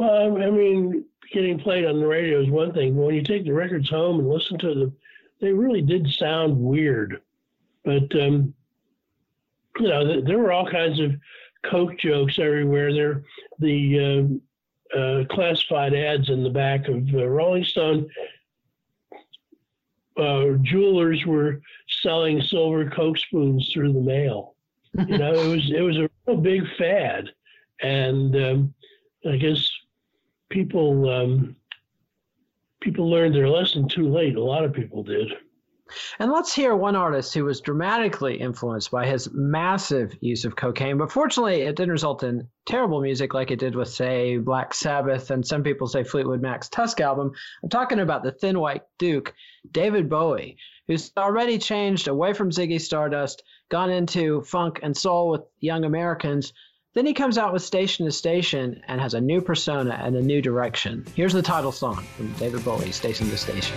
[0.00, 3.44] well, I mean, getting played on the radio is one thing, but when you take
[3.44, 4.96] the records home and listen to them,
[5.42, 7.20] they really did sound weird.
[7.84, 8.54] But um,
[9.78, 11.12] you know, there were all kinds of
[11.66, 12.94] coke jokes everywhere.
[12.94, 13.24] There,
[13.58, 14.40] the
[14.94, 18.08] uh, uh, classified ads in the back of uh, Rolling Stone.
[20.16, 21.60] Uh, jewelers were
[22.02, 24.54] selling silver Coke spoons through the mail.
[24.94, 27.28] You know, it was it was a real big fad,
[27.82, 28.74] and um,
[29.28, 29.70] I guess
[30.50, 31.56] people um,
[32.80, 34.36] people learned their lesson too late.
[34.36, 35.32] A lot of people did.
[36.18, 40.98] And let's hear one artist who was dramatically influenced by his massive use of cocaine,
[40.98, 45.30] but fortunately it didn't result in terrible music like it did with, say, Black Sabbath
[45.30, 47.32] and some people say Fleetwood Mac's Tusk album.
[47.62, 49.34] I'm talking about the Thin White Duke,
[49.72, 55.42] David Bowie, who's already changed away from Ziggy Stardust, gone into funk and soul with
[55.58, 56.52] young Americans.
[56.92, 60.20] Then he comes out with Station to Station and has a new persona and a
[60.20, 61.06] new direction.
[61.14, 63.76] Here's the title song from David Bowie, Station to Station.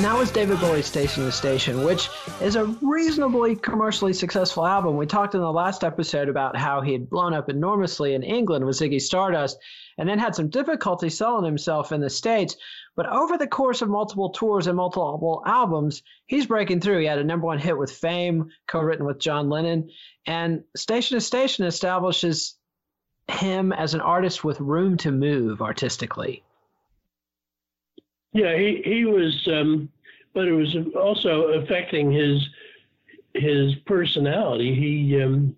[0.00, 2.08] And that was David Bowie's Station to Station, which
[2.40, 4.96] is a reasonably commercially successful album.
[4.96, 8.64] We talked in the last episode about how he had blown up enormously in England
[8.64, 9.58] with Ziggy Stardust
[9.98, 12.56] and then had some difficulty selling himself in the States.
[12.96, 17.00] But over the course of multiple tours and multiple albums, he's breaking through.
[17.00, 19.90] He had a number one hit with Fame, co written with John Lennon.
[20.24, 22.56] And Station to Station establishes
[23.28, 26.42] him as an artist with room to move artistically.
[28.32, 29.88] Yeah, he he was, um,
[30.34, 32.48] but it was also affecting his
[33.34, 34.74] his personality.
[34.74, 35.56] He um,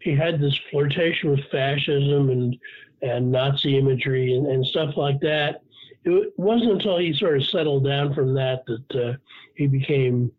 [0.00, 2.56] he had this flirtation with fascism and
[3.02, 5.62] and Nazi imagery and, and stuff like that.
[6.04, 9.16] It wasn't until he sort of settled down from that that uh,
[9.56, 10.30] he became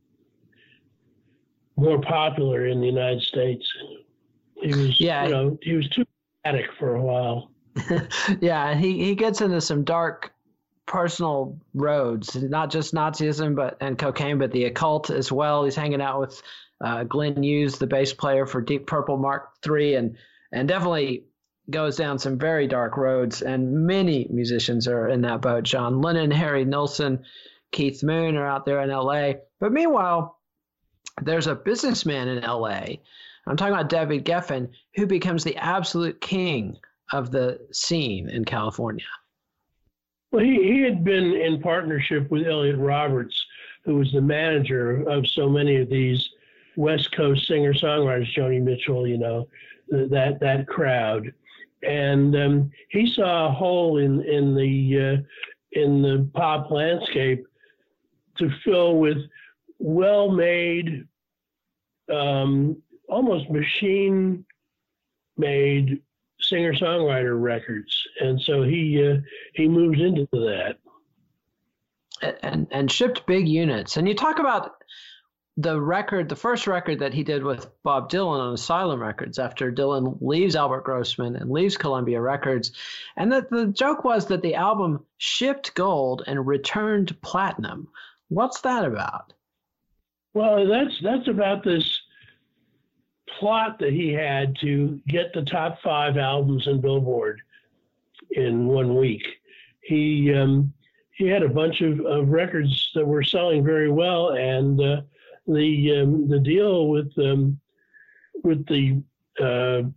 [1.75, 3.67] more popular in the United States.
[4.55, 6.05] He was, yeah, you know, he was too
[6.45, 7.51] addict for a while.
[8.39, 10.33] yeah, he he gets into some dark
[10.87, 15.63] personal roads, not just Nazism, but and cocaine, but the occult as well.
[15.63, 16.41] He's hanging out with
[16.83, 20.17] uh, Glenn Hughes, the bass player for Deep Purple Mark III, and
[20.51, 21.25] and definitely
[21.69, 23.41] goes down some very dark roads.
[23.41, 25.63] And many musicians are in that boat.
[25.63, 27.23] John Lennon, Harry Nilsson,
[27.71, 29.39] Keith Moon are out there in L.A.
[29.59, 30.39] But meanwhile,
[31.21, 33.01] there's a businessman in L.A.
[33.45, 36.77] I'm talking about David Geffen, who becomes the absolute king
[37.11, 39.05] of the scene in California.
[40.31, 43.45] Well, he, he had been in partnership with Elliot Roberts,
[43.85, 46.29] who was the manager of so many of these
[46.75, 49.47] West Coast singer songwriters, Joni Mitchell, you know,
[49.89, 51.33] that that crowd,
[51.83, 55.17] and um, he saw a hole in in the uh,
[55.71, 57.45] in the pop landscape
[58.37, 59.17] to fill with
[59.79, 61.07] well-made,
[62.11, 64.43] um, almost machine-made
[66.41, 69.21] singer-songwriter records, and so he uh,
[69.53, 70.77] he moves into that.
[72.41, 73.97] And and shipped big units.
[73.97, 74.77] And you talk about
[75.57, 79.71] the record, the first record that he did with Bob Dylan on Asylum Records after
[79.71, 82.71] Dylan leaves Albert Grossman and leaves Columbia Records.
[83.17, 87.87] And that the joke was that the album shipped gold and returned platinum.
[88.29, 89.33] What's that about?
[90.35, 91.96] Well, that's that's about this
[93.37, 97.41] plot that he had to get the top five albums in Billboard
[98.31, 99.25] in one week.
[99.81, 100.73] He um,
[101.11, 105.01] he had a bunch of, of records that were selling very well, and uh,
[105.47, 107.59] the um, the deal with um,
[108.43, 109.01] with the
[109.39, 109.87] uh,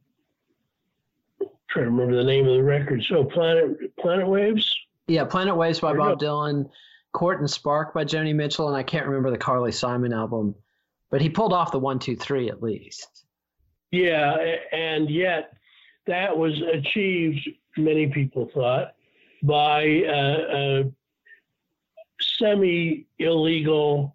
[1.69, 3.03] trying to remember the name of the record.
[3.05, 4.75] So Planet Planet Waves.
[5.09, 6.71] Yeah, Planet Waves by Bob Dylan,
[7.13, 10.55] Court and Spark by Joni Mitchell, and I can't remember the Carly Simon album,
[11.11, 13.25] but he pulled off the one, two, three at least.
[13.91, 14.37] Yeah,
[14.73, 15.53] and yet
[16.07, 17.49] that was achieved.
[17.77, 18.95] Many people thought
[19.43, 20.85] by a,
[22.21, 24.15] semi illegal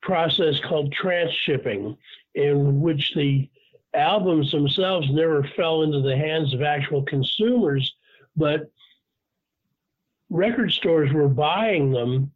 [0.00, 1.96] process called transshipping,
[2.34, 3.48] in which the
[3.94, 7.94] albums themselves never fell into the hands of actual consumers,
[8.36, 8.70] but
[10.30, 12.32] record stores were buying them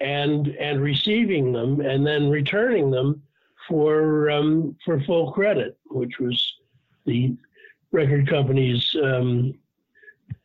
[0.00, 3.22] and and receiving them and then returning them
[3.70, 6.54] for um, for full credit, which was
[7.06, 7.34] the
[7.92, 9.54] record company's um,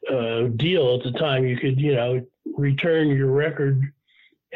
[0.10, 1.46] uh, deal at the time.
[1.46, 3.82] You could you know return your record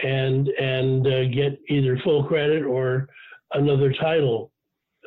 [0.02, 3.10] and and uh, get either full credit or
[3.54, 4.52] another title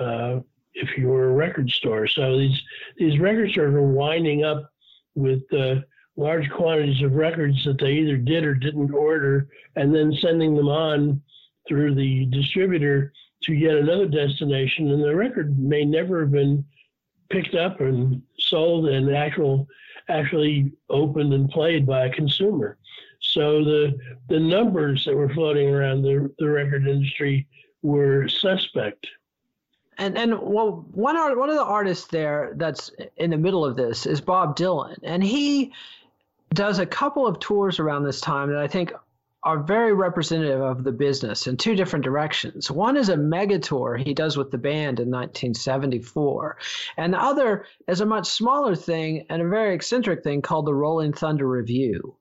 [0.01, 0.41] uh,
[0.75, 2.07] if you were a record store.
[2.07, 2.61] So these
[2.97, 4.69] these record stores were winding up
[5.15, 5.77] with uh,
[6.17, 10.69] large quantities of records that they either did or didn't order, and then sending them
[10.69, 11.23] on
[11.69, 13.13] through the distributor
[13.45, 14.91] to yet another destination.
[14.91, 16.65] And the record may never have been
[17.31, 19.69] picked up and sold and actual
[20.09, 22.77] actually opened and played by a consumer.
[23.21, 27.47] So the the numbers that were floating around the, the record industry
[27.83, 29.07] were suspect.
[29.99, 33.77] And and well, one art, one of the artists there that's in the middle of
[33.77, 35.73] this is Bob Dylan, and he
[36.53, 38.93] does a couple of tours around this time that I think
[39.45, 42.71] are very representative of the business in two different directions.
[42.71, 46.59] One is a mega tour he does with the band in 1974,
[46.97, 50.75] and the other is a much smaller thing and a very eccentric thing called the
[50.75, 52.15] Rolling Thunder Revue.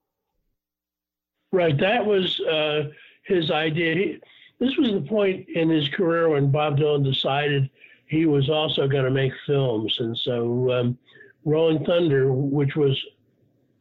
[1.52, 2.90] Right, that was uh,
[3.24, 3.96] his idea.
[3.96, 4.20] He,
[4.60, 7.70] this was the point in his career when Bob Dylan decided
[8.08, 10.98] he was also going to make films, and so um,
[11.46, 13.00] Rolling Thunder, which was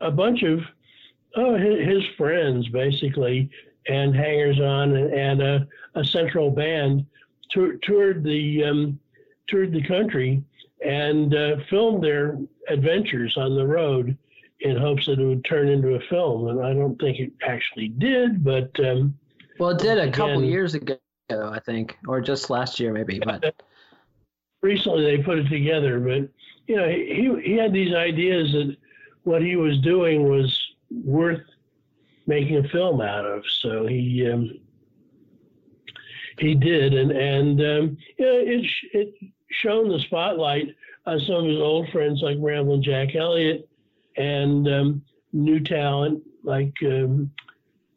[0.01, 0.61] a bunch of
[1.37, 3.51] oh, his, his friends basically,
[3.89, 7.07] and hangers on, and, and a, a, central band,
[7.51, 8.99] toured the um,
[9.49, 10.43] toured the country
[10.85, 14.16] and uh, filmed their adventures on the road
[14.61, 16.49] in hopes that it would turn into a film.
[16.49, 19.14] And I don't think it actually did, but um,
[19.59, 20.97] well, it did a again, couple years ago,
[21.31, 23.18] I think, or just last year maybe.
[23.18, 23.55] But
[24.62, 26.01] recently they put it together.
[26.01, 26.28] But
[26.66, 28.76] you know, he he had these ideas that
[29.24, 31.43] what he was doing was worth
[32.26, 33.43] making a film out of.
[33.61, 34.51] So he um,
[36.38, 39.14] he did, and and um, it it
[39.62, 40.74] shone the spotlight
[41.07, 43.68] on some of his old friends like Ramblin' Jack Elliott
[44.16, 47.30] and um, new talent like um,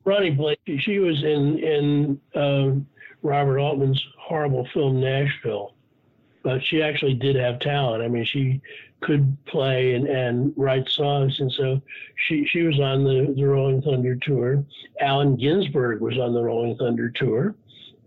[0.05, 0.79] Ronee Blakley.
[0.79, 2.79] She was in in uh,
[3.21, 5.75] Robert Altman's horrible film Nashville.
[6.43, 8.03] But she actually did have talent.
[8.03, 8.61] I mean, she
[9.01, 11.81] could play and, and write songs, and so
[12.27, 14.63] she she was on the, the Rolling Thunder tour.
[14.99, 17.55] Allen Ginsberg was on the Rolling Thunder tour.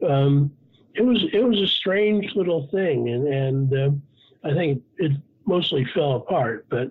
[0.06, 0.50] Um,
[0.94, 5.12] it was it was a strange little thing, and and uh, I think it
[5.46, 6.66] mostly fell apart.
[6.68, 6.90] But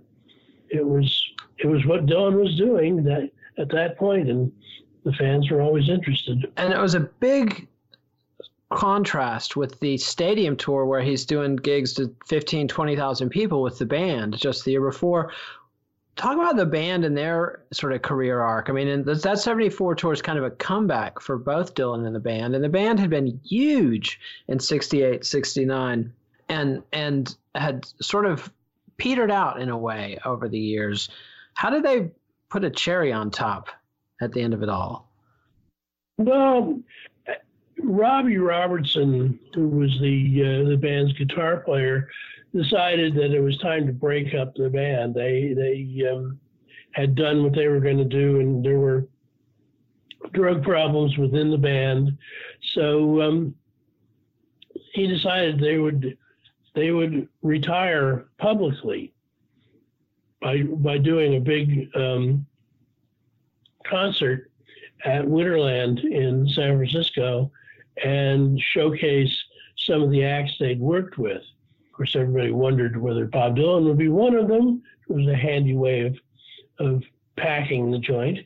[0.69, 1.23] it was
[1.59, 4.51] it was what Dylan was doing that at that point, and
[5.03, 6.51] the fans were always interested.
[6.57, 7.67] And it was a big
[8.72, 13.86] contrast with the stadium tour where he's doing gigs to 15 20,000 people with the
[13.86, 15.32] band just the year before
[16.16, 18.70] talk about the band and their sort of career arc.
[18.70, 22.20] I mean, that 74 tour is kind of a comeback for both Dylan and the
[22.20, 22.55] band.
[22.55, 26.13] And the band had been huge in 68, 69
[26.47, 28.51] and and had sort of
[28.97, 31.09] petered out in a way over the years.
[31.55, 32.11] How did they
[32.49, 33.70] put a cherry on top
[34.22, 35.09] at the end of it all?
[36.18, 36.80] Well,
[37.86, 42.09] Robbie Robertson, who was the uh, the band's guitar player,
[42.53, 45.13] decided that it was time to break up the band.
[45.13, 46.39] They they um,
[46.91, 49.07] had done what they were going to do, and there were
[50.33, 52.17] drug problems within the band.
[52.73, 53.55] So um,
[54.93, 56.17] he decided they would
[56.73, 59.13] they would retire publicly
[60.41, 62.45] by by doing a big um,
[63.86, 64.51] concert
[65.03, 67.51] at Winterland in San Francisco
[68.03, 69.31] and showcase
[69.77, 71.41] some of the acts they'd worked with.
[71.41, 74.81] Of course, everybody wondered whether Bob Dylan would be one of them.
[75.09, 76.15] It was a handy way of
[76.79, 77.03] of
[77.37, 78.39] packing the joint.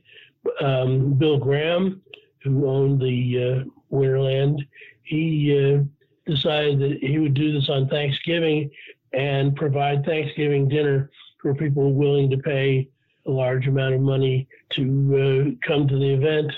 [0.61, 2.01] Um, Bill Graham,
[2.43, 4.59] who owned the uh, Winterland,
[5.03, 5.83] he uh,
[6.29, 8.69] decided that he would do this on Thanksgiving
[9.13, 11.09] and provide Thanksgiving dinner
[11.41, 12.87] for people willing to pay
[13.25, 16.51] a large amount of money to uh, come to the event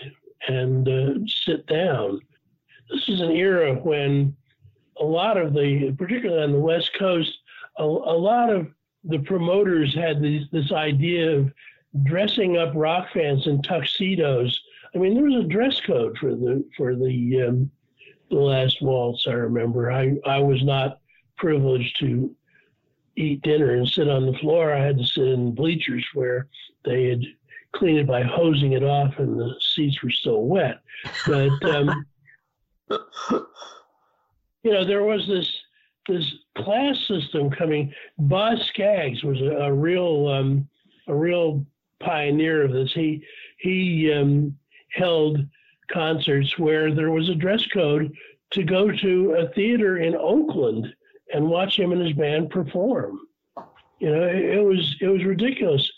[0.48, 2.20] and uh, sit down.
[2.92, 4.36] This is an era when
[5.00, 7.32] a lot of the, particularly on the West Coast,
[7.78, 8.68] a, a lot of
[9.04, 11.52] the promoters had this idea of
[12.04, 14.60] dressing up rock fans in tuxedos.
[14.94, 17.72] I mean, there was a dress code for the for the um,
[18.30, 19.26] the last waltz.
[19.28, 19.92] I remember.
[19.92, 21.00] I I was not
[21.38, 22.36] privileged to
[23.16, 24.74] eat dinner and sit on the floor.
[24.74, 26.48] I had to sit in bleachers where
[26.86, 27.24] they had
[27.74, 30.82] cleaned it by hosing it off, and the seats were still wet.
[31.26, 32.06] But um,
[34.64, 35.50] you know, there was this
[36.08, 36.26] this
[36.58, 37.94] class system coming.
[38.18, 40.68] Boz Scaggs was a, a real um,
[41.08, 41.66] a real
[42.02, 42.92] pioneer of this.
[42.94, 43.24] He
[43.60, 44.58] he um,
[44.94, 45.40] held
[45.92, 48.14] concerts where there was a dress code
[48.52, 50.94] to go to a theater in Oakland
[51.34, 53.20] and watch him and his band perform.
[54.00, 55.90] You know, it, it was it was ridiculous.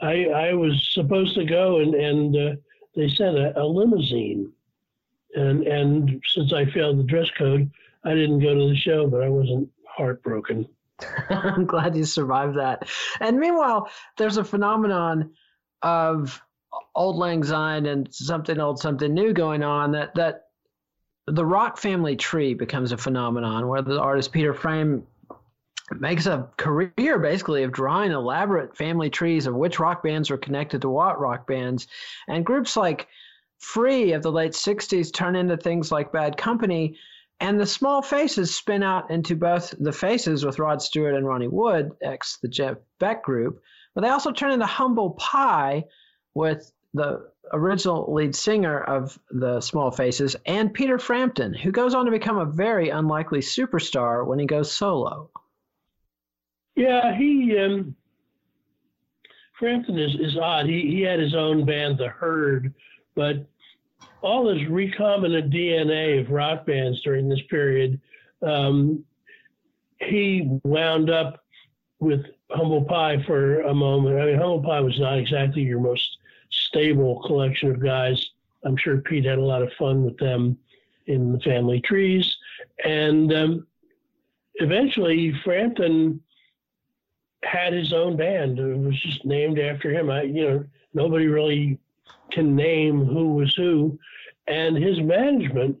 [0.00, 2.54] I I was supposed to go and and uh,
[2.94, 4.52] they sent a, a limousine,
[5.34, 7.70] and and since I failed the dress code,
[8.04, 10.66] I didn't go to the show, but I wasn't heartbroken.
[11.30, 12.88] I'm glad you survived that.
[13.20, 15.32] And meanwhile, there's a phenomenon
[15.82, 16.40] of
[16.94, 20.44] old lang syne and something old, something new going on that that
[21.26, 25.06] the rock family tree becomes a phenomenon where the artist Peter Frame
[25.98, 30.82] makes a career basically of drawing elaborate family trees of which rock bands are connected
[30.82, 31.86] to what rock bands.
[32.28, 33.08] And groups like
[33.62, 36.98] Free of the late 60s turn into things like Bad Company.
[37.40, 41.48] And the small faces spin out into both the faces with Rod Stewart and Ronnie
[41.48, 43.62] Wood, ex the Jeff Beck group,
[43.94, 45.84] but they also turn into Humble Pie
[46.34, 52.04] with the original lead singer of the Small Faces, and Peter Frampton, who goes on
[52.04, 55.30] to become a very unlikely superstar when he goes solo.
[56.74, 57.94] Yeah, he um,
[59.58, 60.66] Frampton is, is odd.
[60.66, 62.72] He he had his own band, The Herd,
[63.14, 63.46] but
[64.22, 68.00] all this recombinant DNA of rock bands during this period,
[68.42, 69.04] um,
[70.00, 71.44] he wound up
[72.00, 74.18] with Humble Pie for a moment.
[74.18, 76.18] I mean, Humble Pie was not exactly your most
[76.50, 78.30] stable collection of guys.
[78.64, 80.56] I'm sure Pete had a lot of fun with them
[81.06, 82.36] in the family trees.
[82.84, 83.66] And um,
[84.56, 86.20] eventually, Frampton
[87.42, 88.58] had his own band.
[88.58, 90.10] It was just named after him.
[90.10, 90.64] I, you know,
[90.94, 91.78] nobody really
[92.32, 93.98] can name who was who.
[94.48, 95.76] And his management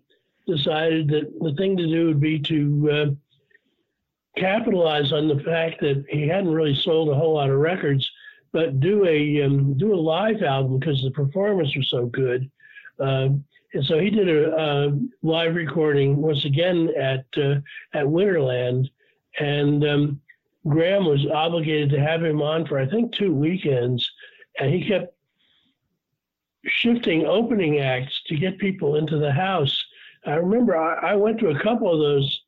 [0.46, 6.04] decided that the thing to do would be to uh, capitalize on the fact that
[6.08, 8.08] he hadn't really sold a whole lot of records
[8.52, 12.50] but do a um, do a live album because the performance was so good.
[13.00, 13.30] Uh,
[13.74, 17.56] and so he did a, a, live recording once again at uh,
[17.94, 18.90] at Winterland,
[19.40, 20.20] and um,
[20.68, 24.08] Graham was obligated to have him on for I think two weekends,
[24.58, 25.14] and he kept
[26.66, 29.76] shifting opening acts to get people into the house.
[30.26, 32.40] I remember I, I went to a couple of those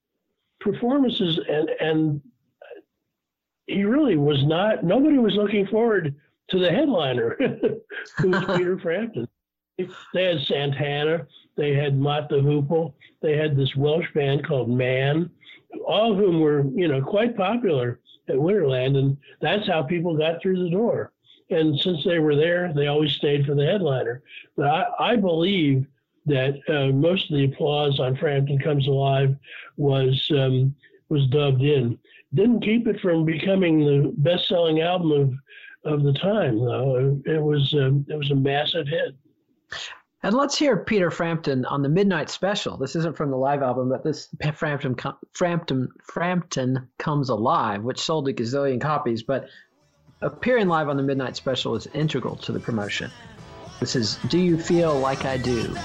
[0.61, 2.21] performances, and and
[3.67, 4.85] he really was not.
[4.85, 6.15] Nobody was looking forward
[6.51, 7.37] to the headliner,
[8.19, 9.29] who was Peter Frampton.
[10.13, 15.31] They had Santana, they had Mott the Hoople, they had this Welsh band called Man,
[15.85, 17.99] all of whom were, you know, quite popular
[18.29, 21.13] at Winterland, and that's how people got through the door.
[21.51, 24.23] And since they were there, they always stayed for the headliner.
[24.57, 25.87] But I, I believe
[26.27, 29.37] that uh, most of the applause on Frampton Comes Alive
[29.77, 30.75] was um,
[31.09, 31.99] was dubbed in.
[32.33, 35.35] Didn't keep it from becoming the best-selling album of
[35.85, 37.21] of the time, though.
[37.27, 39.15] It was um, it was a massive hit.
[40.23, 42.79] And let's hear Peter Frampton on the Midnight Special.
[42.79, 44.97] This isn't from the live album, but this Frampton
[45.35, 49.49] Frampton Frampton Comes Alive, which sold a gazillion copies, but
[50.25, 53.11] appearing live on the Midnight Special is integral to the promotion.
[53.79, 55.77] This is Do You Feel Like I Do?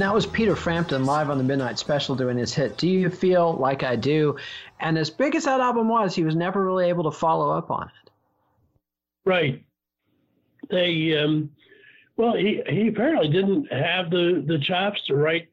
[0.00, 3.10] And that was Peter Frampton live on the Midnight Special doing his hit, Do You
[3.10, 4.34] Feel Like I Do?
[4.80, 7.70] And as big as that album was, he was never really able to follow up
[7.70, 8.10] on it.
[9.26, 9.62] Right.
[10.70, 11.50] They, um,
[12.16, 15.50] well, he, he apparently didn't have the, the chops to write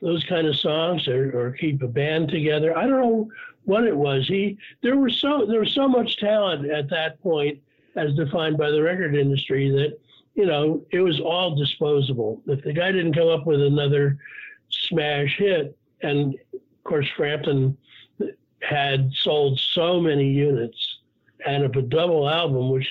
[0.00, 2.78] those kind of songs or, or keep a band together.
[2.78, 3.28] I don't know
[3.64, 4.28] what it was.
[4.28, 7.58] He there was so there was so much talent at that point,
[7.96, 9.98] as defined by the record industry, that
[10.34, 12.42] you know, it was all disposable.
[12.46, 14.18] If the guy didn't come up with another
[14.70, 17.76] smash hit, and of course Frampton
[18.62, 20.98] had sold so many units,
[21.46, 22.88] and of a double album, which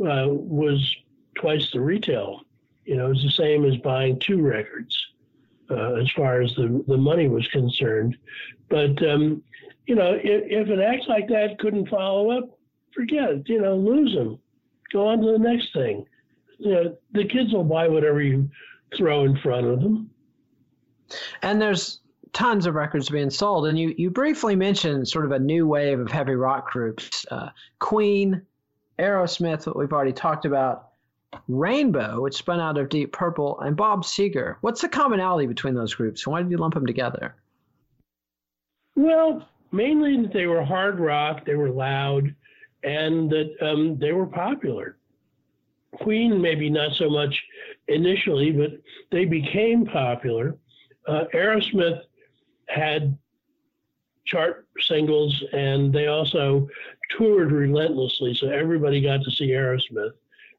[0.00, 0.96] uh, was
[1.34, 2.42] twice the retail,
[2.84, 4.96] you know, it was the same as buying two records
[5.70, 8.16] uh, as far as the, the money was concerned.
[8.68, 9.42] But, um,
[9.86, 12.58] you know, if, if an act like that couldn't follow up,
[12.94, 14.38] forget it, you know, lose them.
[14.92, 16.06] Go on to the next thing
[16.62, 18.48] you know, the kids will buy whatever you
[18.96, 20.08] throw in front of them.
[21.42, 22.00] And there's
[22.32, 23.66] tons of records being sold.
[23.66, 27.48] And you, you briefly mentioned sort of a new wave of heavy rock groups uh,
[27.80, 28.42] Queen,
[28.98, 30.90] Aerosmith, what we've already talked about,
[31.48, 34.56] Rainbow, which spun out of Deep Purple, and Bob Seger.
[34.60, 36.26] What's the commonality between those groups?
[36.26, 37.34] Why did you lump them together?
[38.94, 42.34] Well, mainly that they were hard rock, they were loud,
[42.84, 44.96] and that um, they were popular.
[46.00, 47.42] Queen, maybe not so much
[47.88, 48.70] initially, but
[49.10, 50.56] they became popular.
[51.06, 52.00] Uh, Aerosmith
[52.68, 53.16] had
[54.24, 56.68] chart singles and they also
[57.16, 60.12] toured relentlessly, so everybody got to see Aerosmith.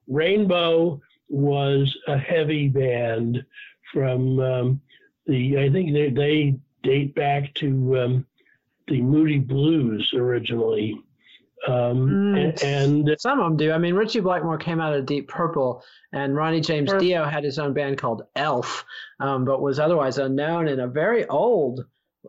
[0.08, 3.44] Rainbow was a heavy band
[3.92, 4.82] from um,
[5.26, 8.26] the, I think they, they date back to um,
[8.88, 11.02] the Moody Blues originally.
[11.68, 13.72] Um, mm, and some of them do.
[13.72, 17.06] I mean, Ritchie Blackmore came out of Deep Purple, and Ronnie James Purple.
[17.06, 18.84] Dio had his own band called Elf,
[19.20, 21.86] um, but was otherwise unknown and a very old.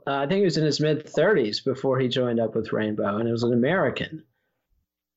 [0.06, 3.16] Uh, I think he was in his mid 30s before he joined up with Rainbow,
[3.16, 4.22] and it was an American.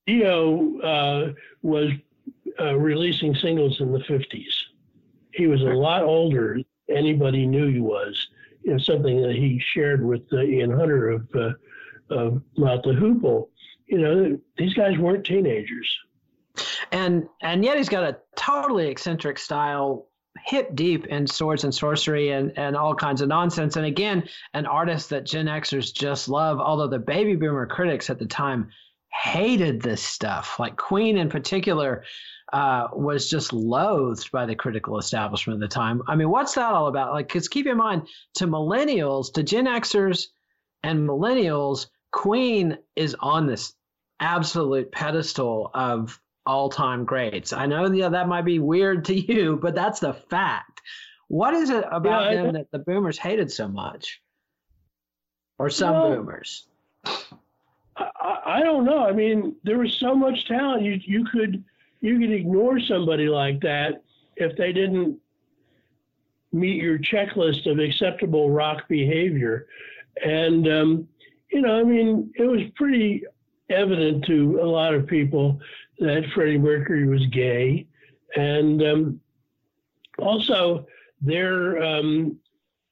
[0.08, 1.92] Dio uh, was
[2.60, 4.54] uh, releasing singles in the 50s.
[5.34, 6.56] He was a lot older
[6.88, 8.30] than anybody knew he was.
[8.64, 11.52] You know, something that he shared with uh, Ian Hunter of, uh,
[12.10, 13.50] of Mott the Hoople
[13.88, 15.98] you know, these guys weren't teenagers.
[16.92, 20.08] And and yet he's got a totally eccentric style,
[20.46, 23.76] hip deep in swords and sorcery and, and all kinds of nonsense.
[23.76, 28.20] And again, an artist that Gen Xers just love, although the baby boomer critics at
[28.20, 28.70] the time
[29.12, 30.60] hated this stuff.
[30.60, 32.04] Like Queen in particular
[32.54, 36.02] uh, was just loathed by the critical establishment at the time.
[36.08, 37.14] I mean, what's that all about?
[37.14, 40.28] Like, because keep in mind, to millennials, to Gen Xers
[40.84, 43.74] and millennials, Queen is on this
[44.20, 47.54] absolute pedestal of all time greats.
[47.54, 50.82] I know that might be weird to you, but that's the fact.
[51.28, 54.22] What is it about yeah, them that the boomers hated so much?
[55.60, 56.68] Or some well, boomers?
[57.98, 59.04] I, I, don't know.
[59.06, 60.84] I mean, there was so much talent.
[60.84, 61.64] You you could
[62.00, 64.04] you could ignore somebody like that
[64.36, 65.20] if they didn't
[66.54, 69.68] meet your checklist of acceptable rock behavior.
[70.24, 71.08] And um,
[71.52, 73.24] you know, I mean, it was pretty
[73.70, 75.60] evident to a lot of people
[76.00, 77.88] that Freddie Mercury was gay,
[78.36, 79.22] and um,
[80.20, 80.86] also
[81.22, 82.38] their um,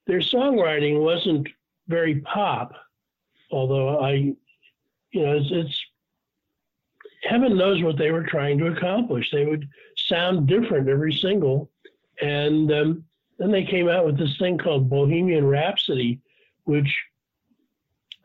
[0.06, 1.48] their songwriting wasn't
[1.88, 2.72] very pop,
[3.50, 4.34] although I,
[5.12, 5.84] you know, it's, it's
[7.24, 9.30] heaven knows what they were trying to accomplish.
[9.30, 9.68] They would
[10.08, 11.70] sound different every single,
[12.20, 13.04] and um,
[13.38, 16.20] then they came out with this thing called Bohemian Rhapsody,
[16.64, 16.92] which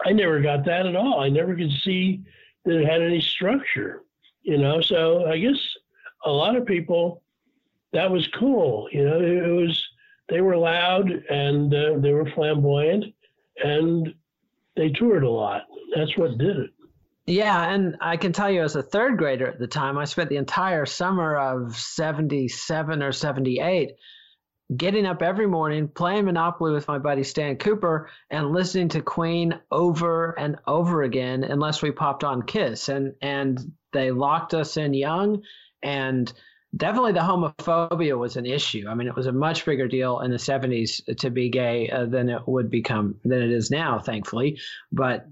[0.05, 1.19] I never got that at all.
[1.19, 2.21] I never could see
[2.65, 4.03] that had any structure,
[4.41, 4.81] you know.
[4.81, 5.59] So I guess
[6.25, 7.23] a lot of people
[7.93, 9.19] that was cool, you know.
[9.19, 9.87] It, it was
[10.29, 13.05] they were loud and uh, they were flamboyant
[13.63, 14.13] and
[14.75, 15.63] they toured a lot.
[15.95, 16.69] That's what did it.
[17.27, 20.29] Yeah, and I can tell you as a third grader at the time, I spent
[20.29, 23.91] the entire summer of 77 or 78
[24.75, 29.59] getting up every morning, playing Monopoly with my buddy Stan Cooper, and listening to Queen
[29.71, 32.89] over and over again, unless we popped on Kiss.
[32.89, 33.59] And and
[33.91, 35.43] they locked us in young,
[35.83, 36.31] and
[36.75, 38.85] definitely the homophobia was an issue.
[38.87, 42.05] I mean, it was a much bigger deal in the 70s to be gay uh,
[42.05, 44.59] than it would become than it is now, thankfully.
[44.91, 45.27] But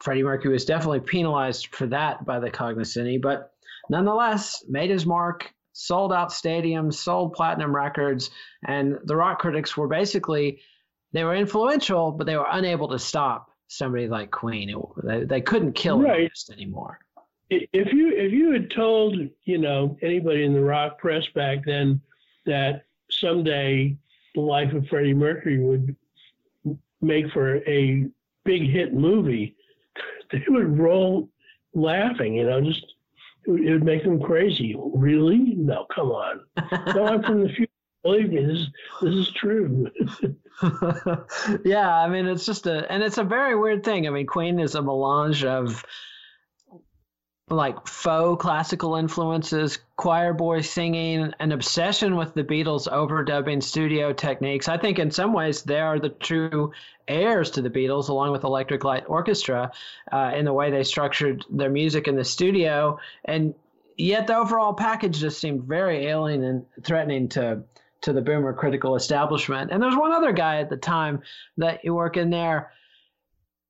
[0.00, 3.52] Freddie Mercury was definitely penalized for that by the cognoscenti, but
[3.88, 8.30] nonetheless made his mark sold out stadiums, sold platinum records,
[8.66, 10.60] and the rock critics were basically
[11.12, 14.70] they were influential, but they were unable to stop somebody like Queen.
[14.70, 16.16] It, they, they couldn't kill right.
[16.16, 17.00] an artist anymore.
[17.50, 22.00] If you if you had told you know anybody in the rock press back then
[22.46, 23.96] that someday
[24.34, 25.94] the life of Freddie Mercury would
[27.02, 28.06] make for a
[28.44, 29.54] big hit movie,
[30.32, 31.28] they would roll
[31.74, 32.34] laughing.
[32.34, 32.86] You know, just
[33.46, 34.76] it would make them crazy.
[34.78, 35.54] Really?
[35.56, 36.40] No, come on.
[36.94, 37.68] no, I'm from the future.
[38.02, 38.66] Believe me, this
[39.00, 39.88] this is true.
[41.64, 44.08] yeah, I mean, it's just a, and it's a very weird thing.
[44.08, 45.84] I mean, Queen is a melange of
[47.52, 54.68] like faux classical influences, choir boy singing, an obsession with the Beatles overdubbing studio techniques.
[54.68, 56.72] I think in some ways they are the true
[57.08, 59.70] heirs to the Beatles, along with Electric Light Orchestra,
[60.10, 62.98] uh, in the way they structured their music in the studio.
[63.24, 63.54] And
[63.96, 67.62] yet the overall package just seemed very alien and threatening to
[68.02, 69.70] to the boomer critical establishment.
[69.70, 71.22] And there's one other guy at the time
[71.56, 72.72] that you work in there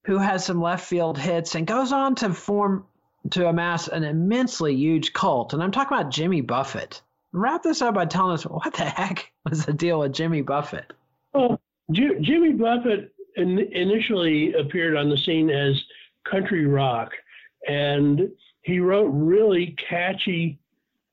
[0.04, 2.86] who has some left field hits and goes on to form
[3.30, 5.52] to amass an immensely huge cult.
[5.52, 7.02] And I'm talking about Jimmy Buffett.
[7.32, 10.92] Wrap this up by telling us what the heck was the deal with Jimmy Buffett?
[11.32, 11.60] Well,
[11.92, 15.82] J- Jimmy Buffett in- initially appeared on the scene as
[16.24, 17.12] country rock,
[17.68, 18.28] and
[18.62, 20.58] he wrote really catchy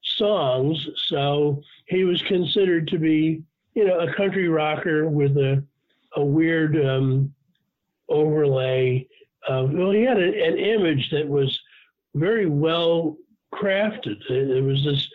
[0.02, 0.88] songs.
[1.08, 3.44] So he was considered to be,
[3.76, 5.64] you know, a country rocker with a
[6.16, 7.34] a weird um,
[8.10, 9.08] overlay.
[9.48, 11.60] Well, he had a, an image that was
[12.16, 13.18] very well
[13.54, 14.18] crafted.
[14.30, 15.08] It was this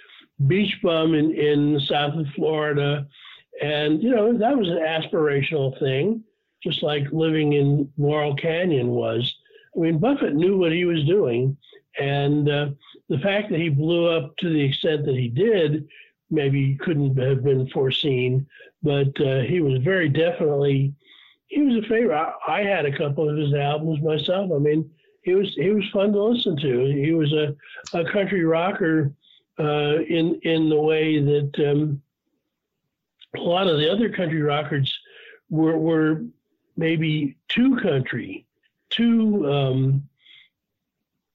[0.47, 3.07] beach bum in, in south of Florida.
[3.63, 6.25] And, you know, that was an aspirational thing,
[6.63, 9.33] just like living in Laurel Canyon was.
[9.77, 11.57] I mean, Buffett knew what he was doing.
[12.01, 12.69] And uh,
[13.09, 15.87] the fact that he blew up to the extent that he did
[16.31, 18.47] maybe couldn't have been foreseen,
[18.83, 20.95] but uh, he was very definitely,
[21.47, 22.17] he was a favorite.
[22.17, 24.51] I, I had a couple of his albums myself.
[24.53, 24.91] I mean,
[25.25, 26.85] he was he was fun to listen to.
[26.85, 27.57] He was a,
[27.93, 29.13] a country rocker
[29.59, 32.03] uh, in in the way that um,
[33.37, 34.93] a lot of the other country rockers
[35.49, 36.23] were were
[36.77, 38.47] maybe too country,
[38.91, 40.09] too um,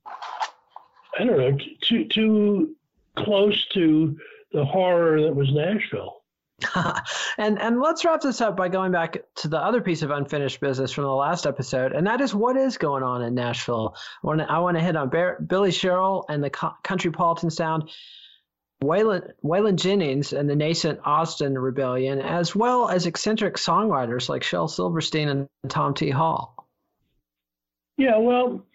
[0.06, 2.76] I don't know, too too
[3.18, 4.18] close to
[4.54, 6.19] the horror that was Nashville.
[7.38, 10.60] and and let's wrap this up by going back to the other piece of unfinished
[10.60, 13.96] business from the last episode, and that is what is going on in Nashville.
[14.24, 17.52] I want to, I want to hit on Bear, Billy Sherrill and the co- Countrypolitan
[17.52, 17.90] Sound,
[18.84, 24.68] Waylon, Waylon Jennings and the nascent Austin Rebellion, as well as eccentric songwriters like Shel
[24.68, 26.10] Silverstein and Tom T.
[26.10, 26.68] Hall.
[27.98, 28.66] Yeah, well,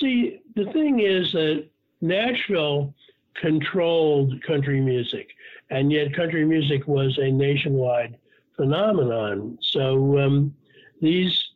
[0.00, 1.68] see, the thing is that
[2.00, 2.92] Nashville
[3.40, 5.28] controlled country music
[5.70, 8.16] and yet country music was a nationwide
[8.56, 9.58] phenomenon.
[9.60, 10.54] So um,
[11.00, 11.50] these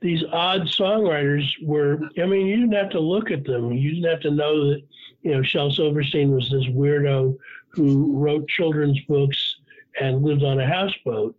[0.00, 1.98] these odd songwriters were.
[2.20, 3.72] I mean, you didn't have to look at them.
[3.72, 4.82] You didn't have to know that
[5.22, 7.36] you know Shel Silverstein was this weirdo
[7.70, 9.56] who wrote children's books
[10.00, 11.36] and lived on a houseboat.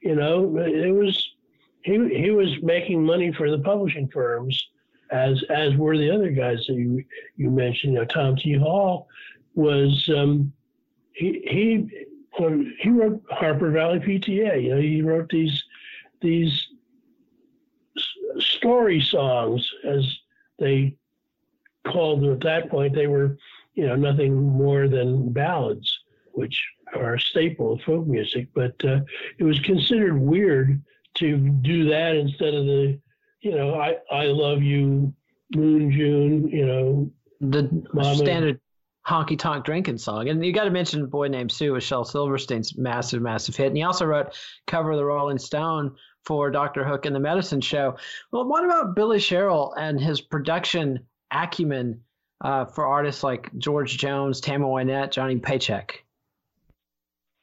[0.00, 1.30] You know, it was
[1.82, 4.68] he he was making money for the publishing firms,
[5.10, 7.04] as as were the other guys that you
[7.36, 7.94] you mentioned.
[7.94, 8.54] You know, Tom T.
[8.54, 9.08] Hall
[9.54, 10.52] was um,
[11.16, 12.06] he he
[12.78, 14.62] he wrote Harper Valley PTA.
[14.62, 15.64] You know, he wrote these
[16.20, 16.68] these
[18.38, 20.04] story songs, as
[20.58, 20.94] they
[21.86, 22.94] called them at that point.
[22.94, 23.38] They were,
[23.74, 25.90] you know, nothing more than ballads,
[26.32, 26.62] which
[26.94, 28.48] are a staple of folk music.
[28.54, 29.00] But uh,
[29.38, 30.82] it was considered weird
[31.14, 32.98] to do that instead of the,
[33.40, 35.14] you know, I I love you,
[35.54, 37.10] Moon June, you know,
[37.40, 38.16] the Mama.
[38.16, 38.60] standard
[39.06, 40.28] honky tonk drinking song.
[40.28, 43.68] And you got to mention a boy named Sue Shel Silverstein's massive, massive hit.
[43.68, 44.34] And he also wrote
[44.66, 45.94] cover of the Rolling Stone
[46.24, 46.84] for Dr.
[46.84, 47.96] Hook and the Medicine Show.
[48.32, 50.98] Well, what about Billy Sherrill and his production
[51.30, 52.00] acumen
[52.40, 56.02] uh, for artists like George Jones, Tammy Wynette, Johnny Paycheck?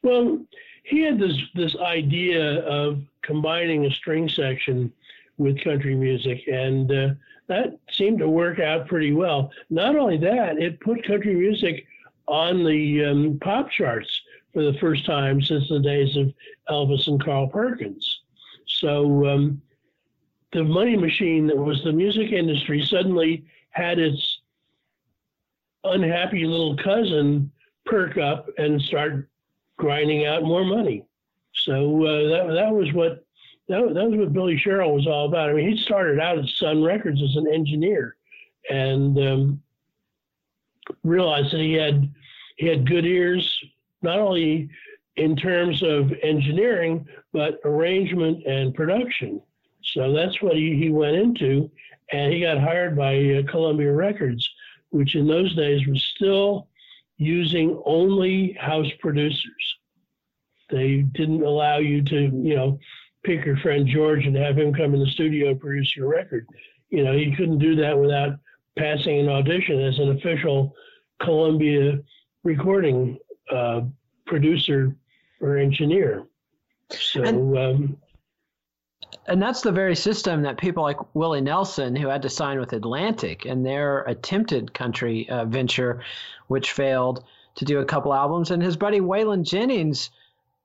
[0.03, 0.39] Well,
[0.83, 4.91] he had this this idea of combining a string section
[5.37, 7.09] with country music, and uh,
[7.47, 9.51] that seemed to work out pretty well.
[9.69, 11.85] Not only that, it put country music
[12.27, 14.21] on the um, pop charts
[14.53, 16.33] for the first time since the days of
[16.69, 18.21] Elvis and Carl Perkins.
[18.65, 19.61] So um,
[20.51, 24.39] the money machine that was the music industry suddenly had its
[25.83, 27.51] unhappy little cousin
[27.85, 29.29] perk up and start
[29.77, 31.03] grinding out more money.
[31.53, 33.25] So uh, that that was what
[33.69, 35.49] that, that was what Billy Sherrill was all about.
[35.49, 38.15] I mean, he started out at Sun Records as an engineer,
[38.69, 39.61] and um,
[41.03, 42.11] realized that he had
[42.57, 43.59] he had good ears,
[44.01, 44.69] not only
[45.15, 49.41] in terms of engineering, but arrangement and production.
[49.83, 51.69] So that's what he, he went into,
[52.11, 54.47] and he got hired by uh, Columbia Records,
[54.89, 56.67] which in those days was still
[57.17, 59.75] using only house producers.
[60.69, 62.79] They didn't allow you to, you know,
[63.23, 66.47] pick your friend George and have him come in the studio and produce your record.
[66.89, 68.37] You know, he couldn't do that without
[68.77, 70.75] passing an audition as an official
[71.21, 71.99] Columbia
[72.43, 73.17] recording
[73.51, 73.81] uh,
[74.25, 74.95] producer
[75.41, 76.25] or engineer.
[76.89, 77.97] So, And- um,
[79.27, 82.73] And that's the very system that people like Willie Nelson, who had to sign with
[82.73, 86.01] Atlantic and their attempted country uh, venture,
[86.47, 87.23] which failed
[87.55, 90.09] to do a couple albums, and his buddy Waylon Jennings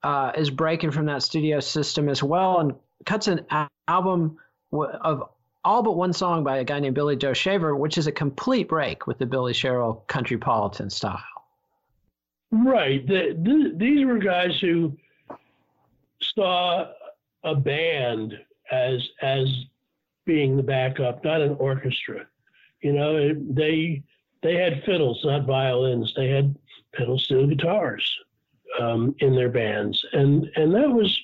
[0.02, 2.74] uh, is breaking from that studio system as well and
[3.04, 3.44] cuts an
[3.88, 4.38] album
[4.72, 5.22] of
[5.64, 8.68] all but one song by a guy named Billy Joe Shaver, which is a complete
[8.68, 11.18] break with the Billy Sherrill countrypolitan style.
[12.50, 13.06] Right.
[13.06, 14.96] The, th- these were guys who
[16.22, 16.86] saw
[17.44, 18.38] a band
[18.70, 19.48] as as
[20.24, 22.26] being the backup, not an orchestra.
[22.82, 24.02] You know, they
[24.42, 26.12] they had fiddles, not violins.
[26.16, 26.56] They had
[26.94, 28.08] pedal steel guitars
[28.80, 31.18] um, in their bands, and and that was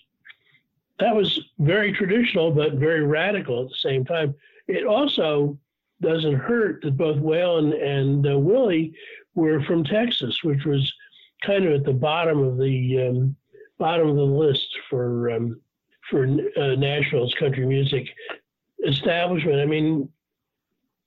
[1.00, 4.34] that was very traditional, but very radical at the same time.
[4.68, 5.58] It also
[6.00, 8.94] doesn't hurt that both Waylon and uh, Willie
[9.34, 10.92] were from Texas, which was
[11.44, 13.36] kind of at the bottom of the um,
[13.78, 15.60] bottom of the list for um,
[16.10, 18.06] for uh, Nashville's country music
[18.86, 19.60] establishment.
[19.60, 20.08] I mean,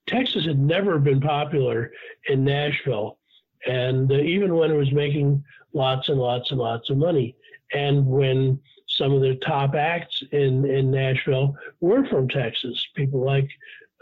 [0.08, 1.92] Texas had never been popular
[2.28, 3.20] in Nashville,
[3.66, 5.44] and uh, even when it was making
[5.74, 7.36] lots and lots and lots of money,
[7.74, 13.50] and when some of the top acts in in Nashville were from Texas, people like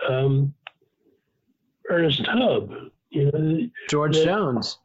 [0.08, 0.54] um,
[1.90, 2.72] Ernest Tubb,
[3.10, 4.26] you know, George Yeah.
[4.26, 4.78] Jones.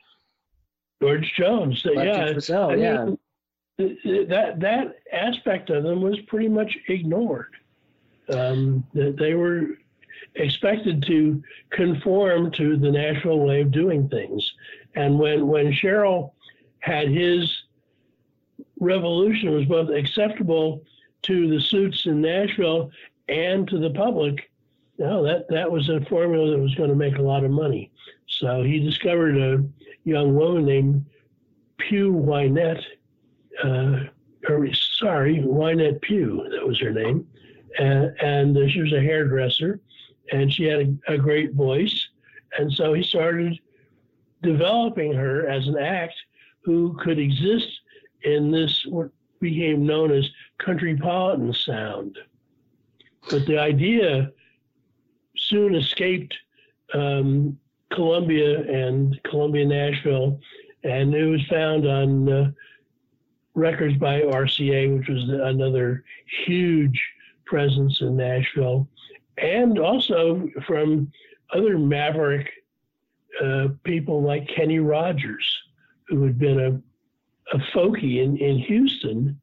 [1.02, 1.84] George Jones.
[1.84, 3.86] Lefty yeah, Frizzell, I mean, yeah.
[3.86, 7.54] th- th- that that aspect of them was pretty much ignored.
[8.32, 9.78] Um, that they were
[10.34, 14.52] expected to conform to the Nashville way of doing things,
[14.94, 16.34] and when when Sherrill
[16.80, 17.64] had his
[18.78, 20.82] revolution was both acceptable
[21.22, 22.90] to the suits in Nashville
[23.28, 24.50] and to the public.
[24.98, 27.90] No, that that was a formula that was going to make a lot of money.
[28.26, 29.64] So he discovered a
[30.04, 31.06] young woman named
[31.78, 32.82] Pugh Wynette,
[33.64, 34.04] uh,
[34.48, 37.26] or sorry, Wynette Pugh, that was her name.
[37.78, 39.80] And, and she was a hairdresser
[40.32, 42.08] and she had a, a great voice.
[42.58, 43.58] And so he started
[44.42, 46.14] developing her as an act
[46.62, 47.80] who could exist
[48.22, 49.10] in this, what
[49.40, 50.28] became known as
[50.58, 52.18] countrypolitan sound.
[53.30, 54.30] But the idea
[55.36, 56.36] soon escaped
[56.94, 57.58] um,
[57.92, 60.40] Columbia and Columbia Nashville,
[60.84, 62.50] and it was found on uh,
[63.54, 66.04] records by RCA, which was another
[66.46, 67.00] huge
[67.46, 68.88] presence in Nashville,
[69.38, 71.10] and also from
[71.52, 72.48] other maverick
[73.42, 75.46] uh, people like Kenny Rogers,
[76.08, 79.40] who had been a, a folkie in, in Houston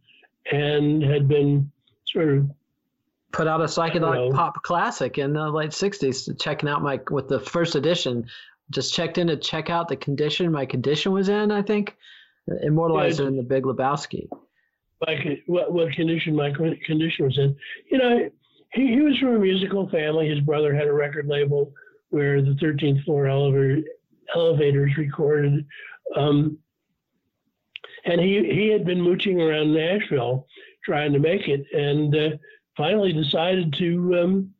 [0.51, 1.71] and had been
[2.05, 2.49] sort of
[3.33, 7.39] put out a psychedelic pop classic in the late 60s checking out my with the
[7.39, 8.25] first edition
[8.71, 11.97] just checked in to check out the condition my condition was in i think
[12.63, 13.27] immortalized Yeah.
[13.27, 14.29] in the big lebowski
[15.05, 17.55] like what, what condition my condition was in.
[17.91, 18.29] You know,
[18.77, 20.29] he, he was from a musical family.
[20.29, 21.73] His brother had a record label
[22.09, 23.81] where the 13th floor elevator,
[24.35, 25.65] elevators recorded.
[26.15, 26.57] Um,
[28.05, 30.47] and he, he had been mooching around Nashville
[30.85, 32.37] trying to make it, and uh,
[32.77, 34.53] finally decided to um,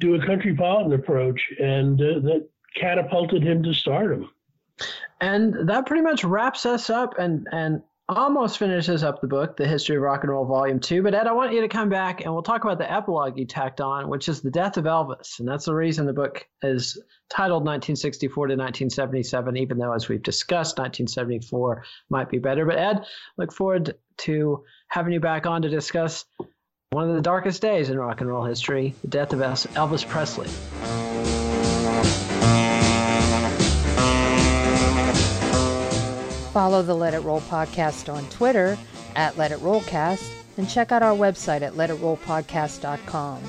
[0.00, 2.46] do a countrypolitan approach, and uh, that
[2.78, 4.28] catapulted him to stardom.
[5.20, 9.66] And that pretty much wraps us up and and almost finishes up the book, The
[9.66, 11.02] History of Rock and Roll Volume 2.
[11.02, 13.46] But Ed, I want you to come back and we'll talk about the epilogue you
[13.46, 15.38] tacked on, which is the death of Elvis.
[15.38, 20.22] And that's the reason the book is titled 1964 to 1977, even though, as we've
[20.22, 22.66] discussed, 1974 might be better.
[22.66, 23.06] But Ed,
[23.38, 26.26] look forward to having you back on to discuss
[26.90, 30.48] one of the darkest days in rock and roll history, the death of Elvis Presley.
[36.54, 38.78] Follow the Let It Roll podcast on Twitter
[39.16, 43.42] at Let It Rollcast and check out our website at letitrollpodcast.com.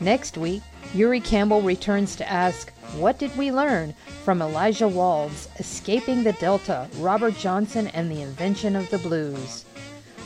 [0.00, 0.60] Next week,
[0.92, 6.86] Yuri Campbell returns to ask, What did we learn from Elijah Wald's Escaping the Delta,
[6.98, 9.64] Robert Johnson, and the Invention of the Blues?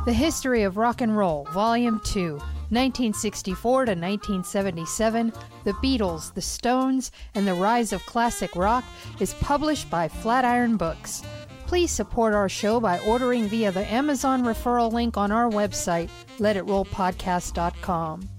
[0.10, 5.32] The History of Rock and Roll, Volume 2, 1964 to 1977,
[5.66, 8.84] The Beatles, The Stones, and the Rise of Classic Rock
[9.20, 11.22] is published by Flatiron Books.
[11.68, 18.39] Please support our show by ordering via the Amazon referral link on our website, letitrollpodcast.com.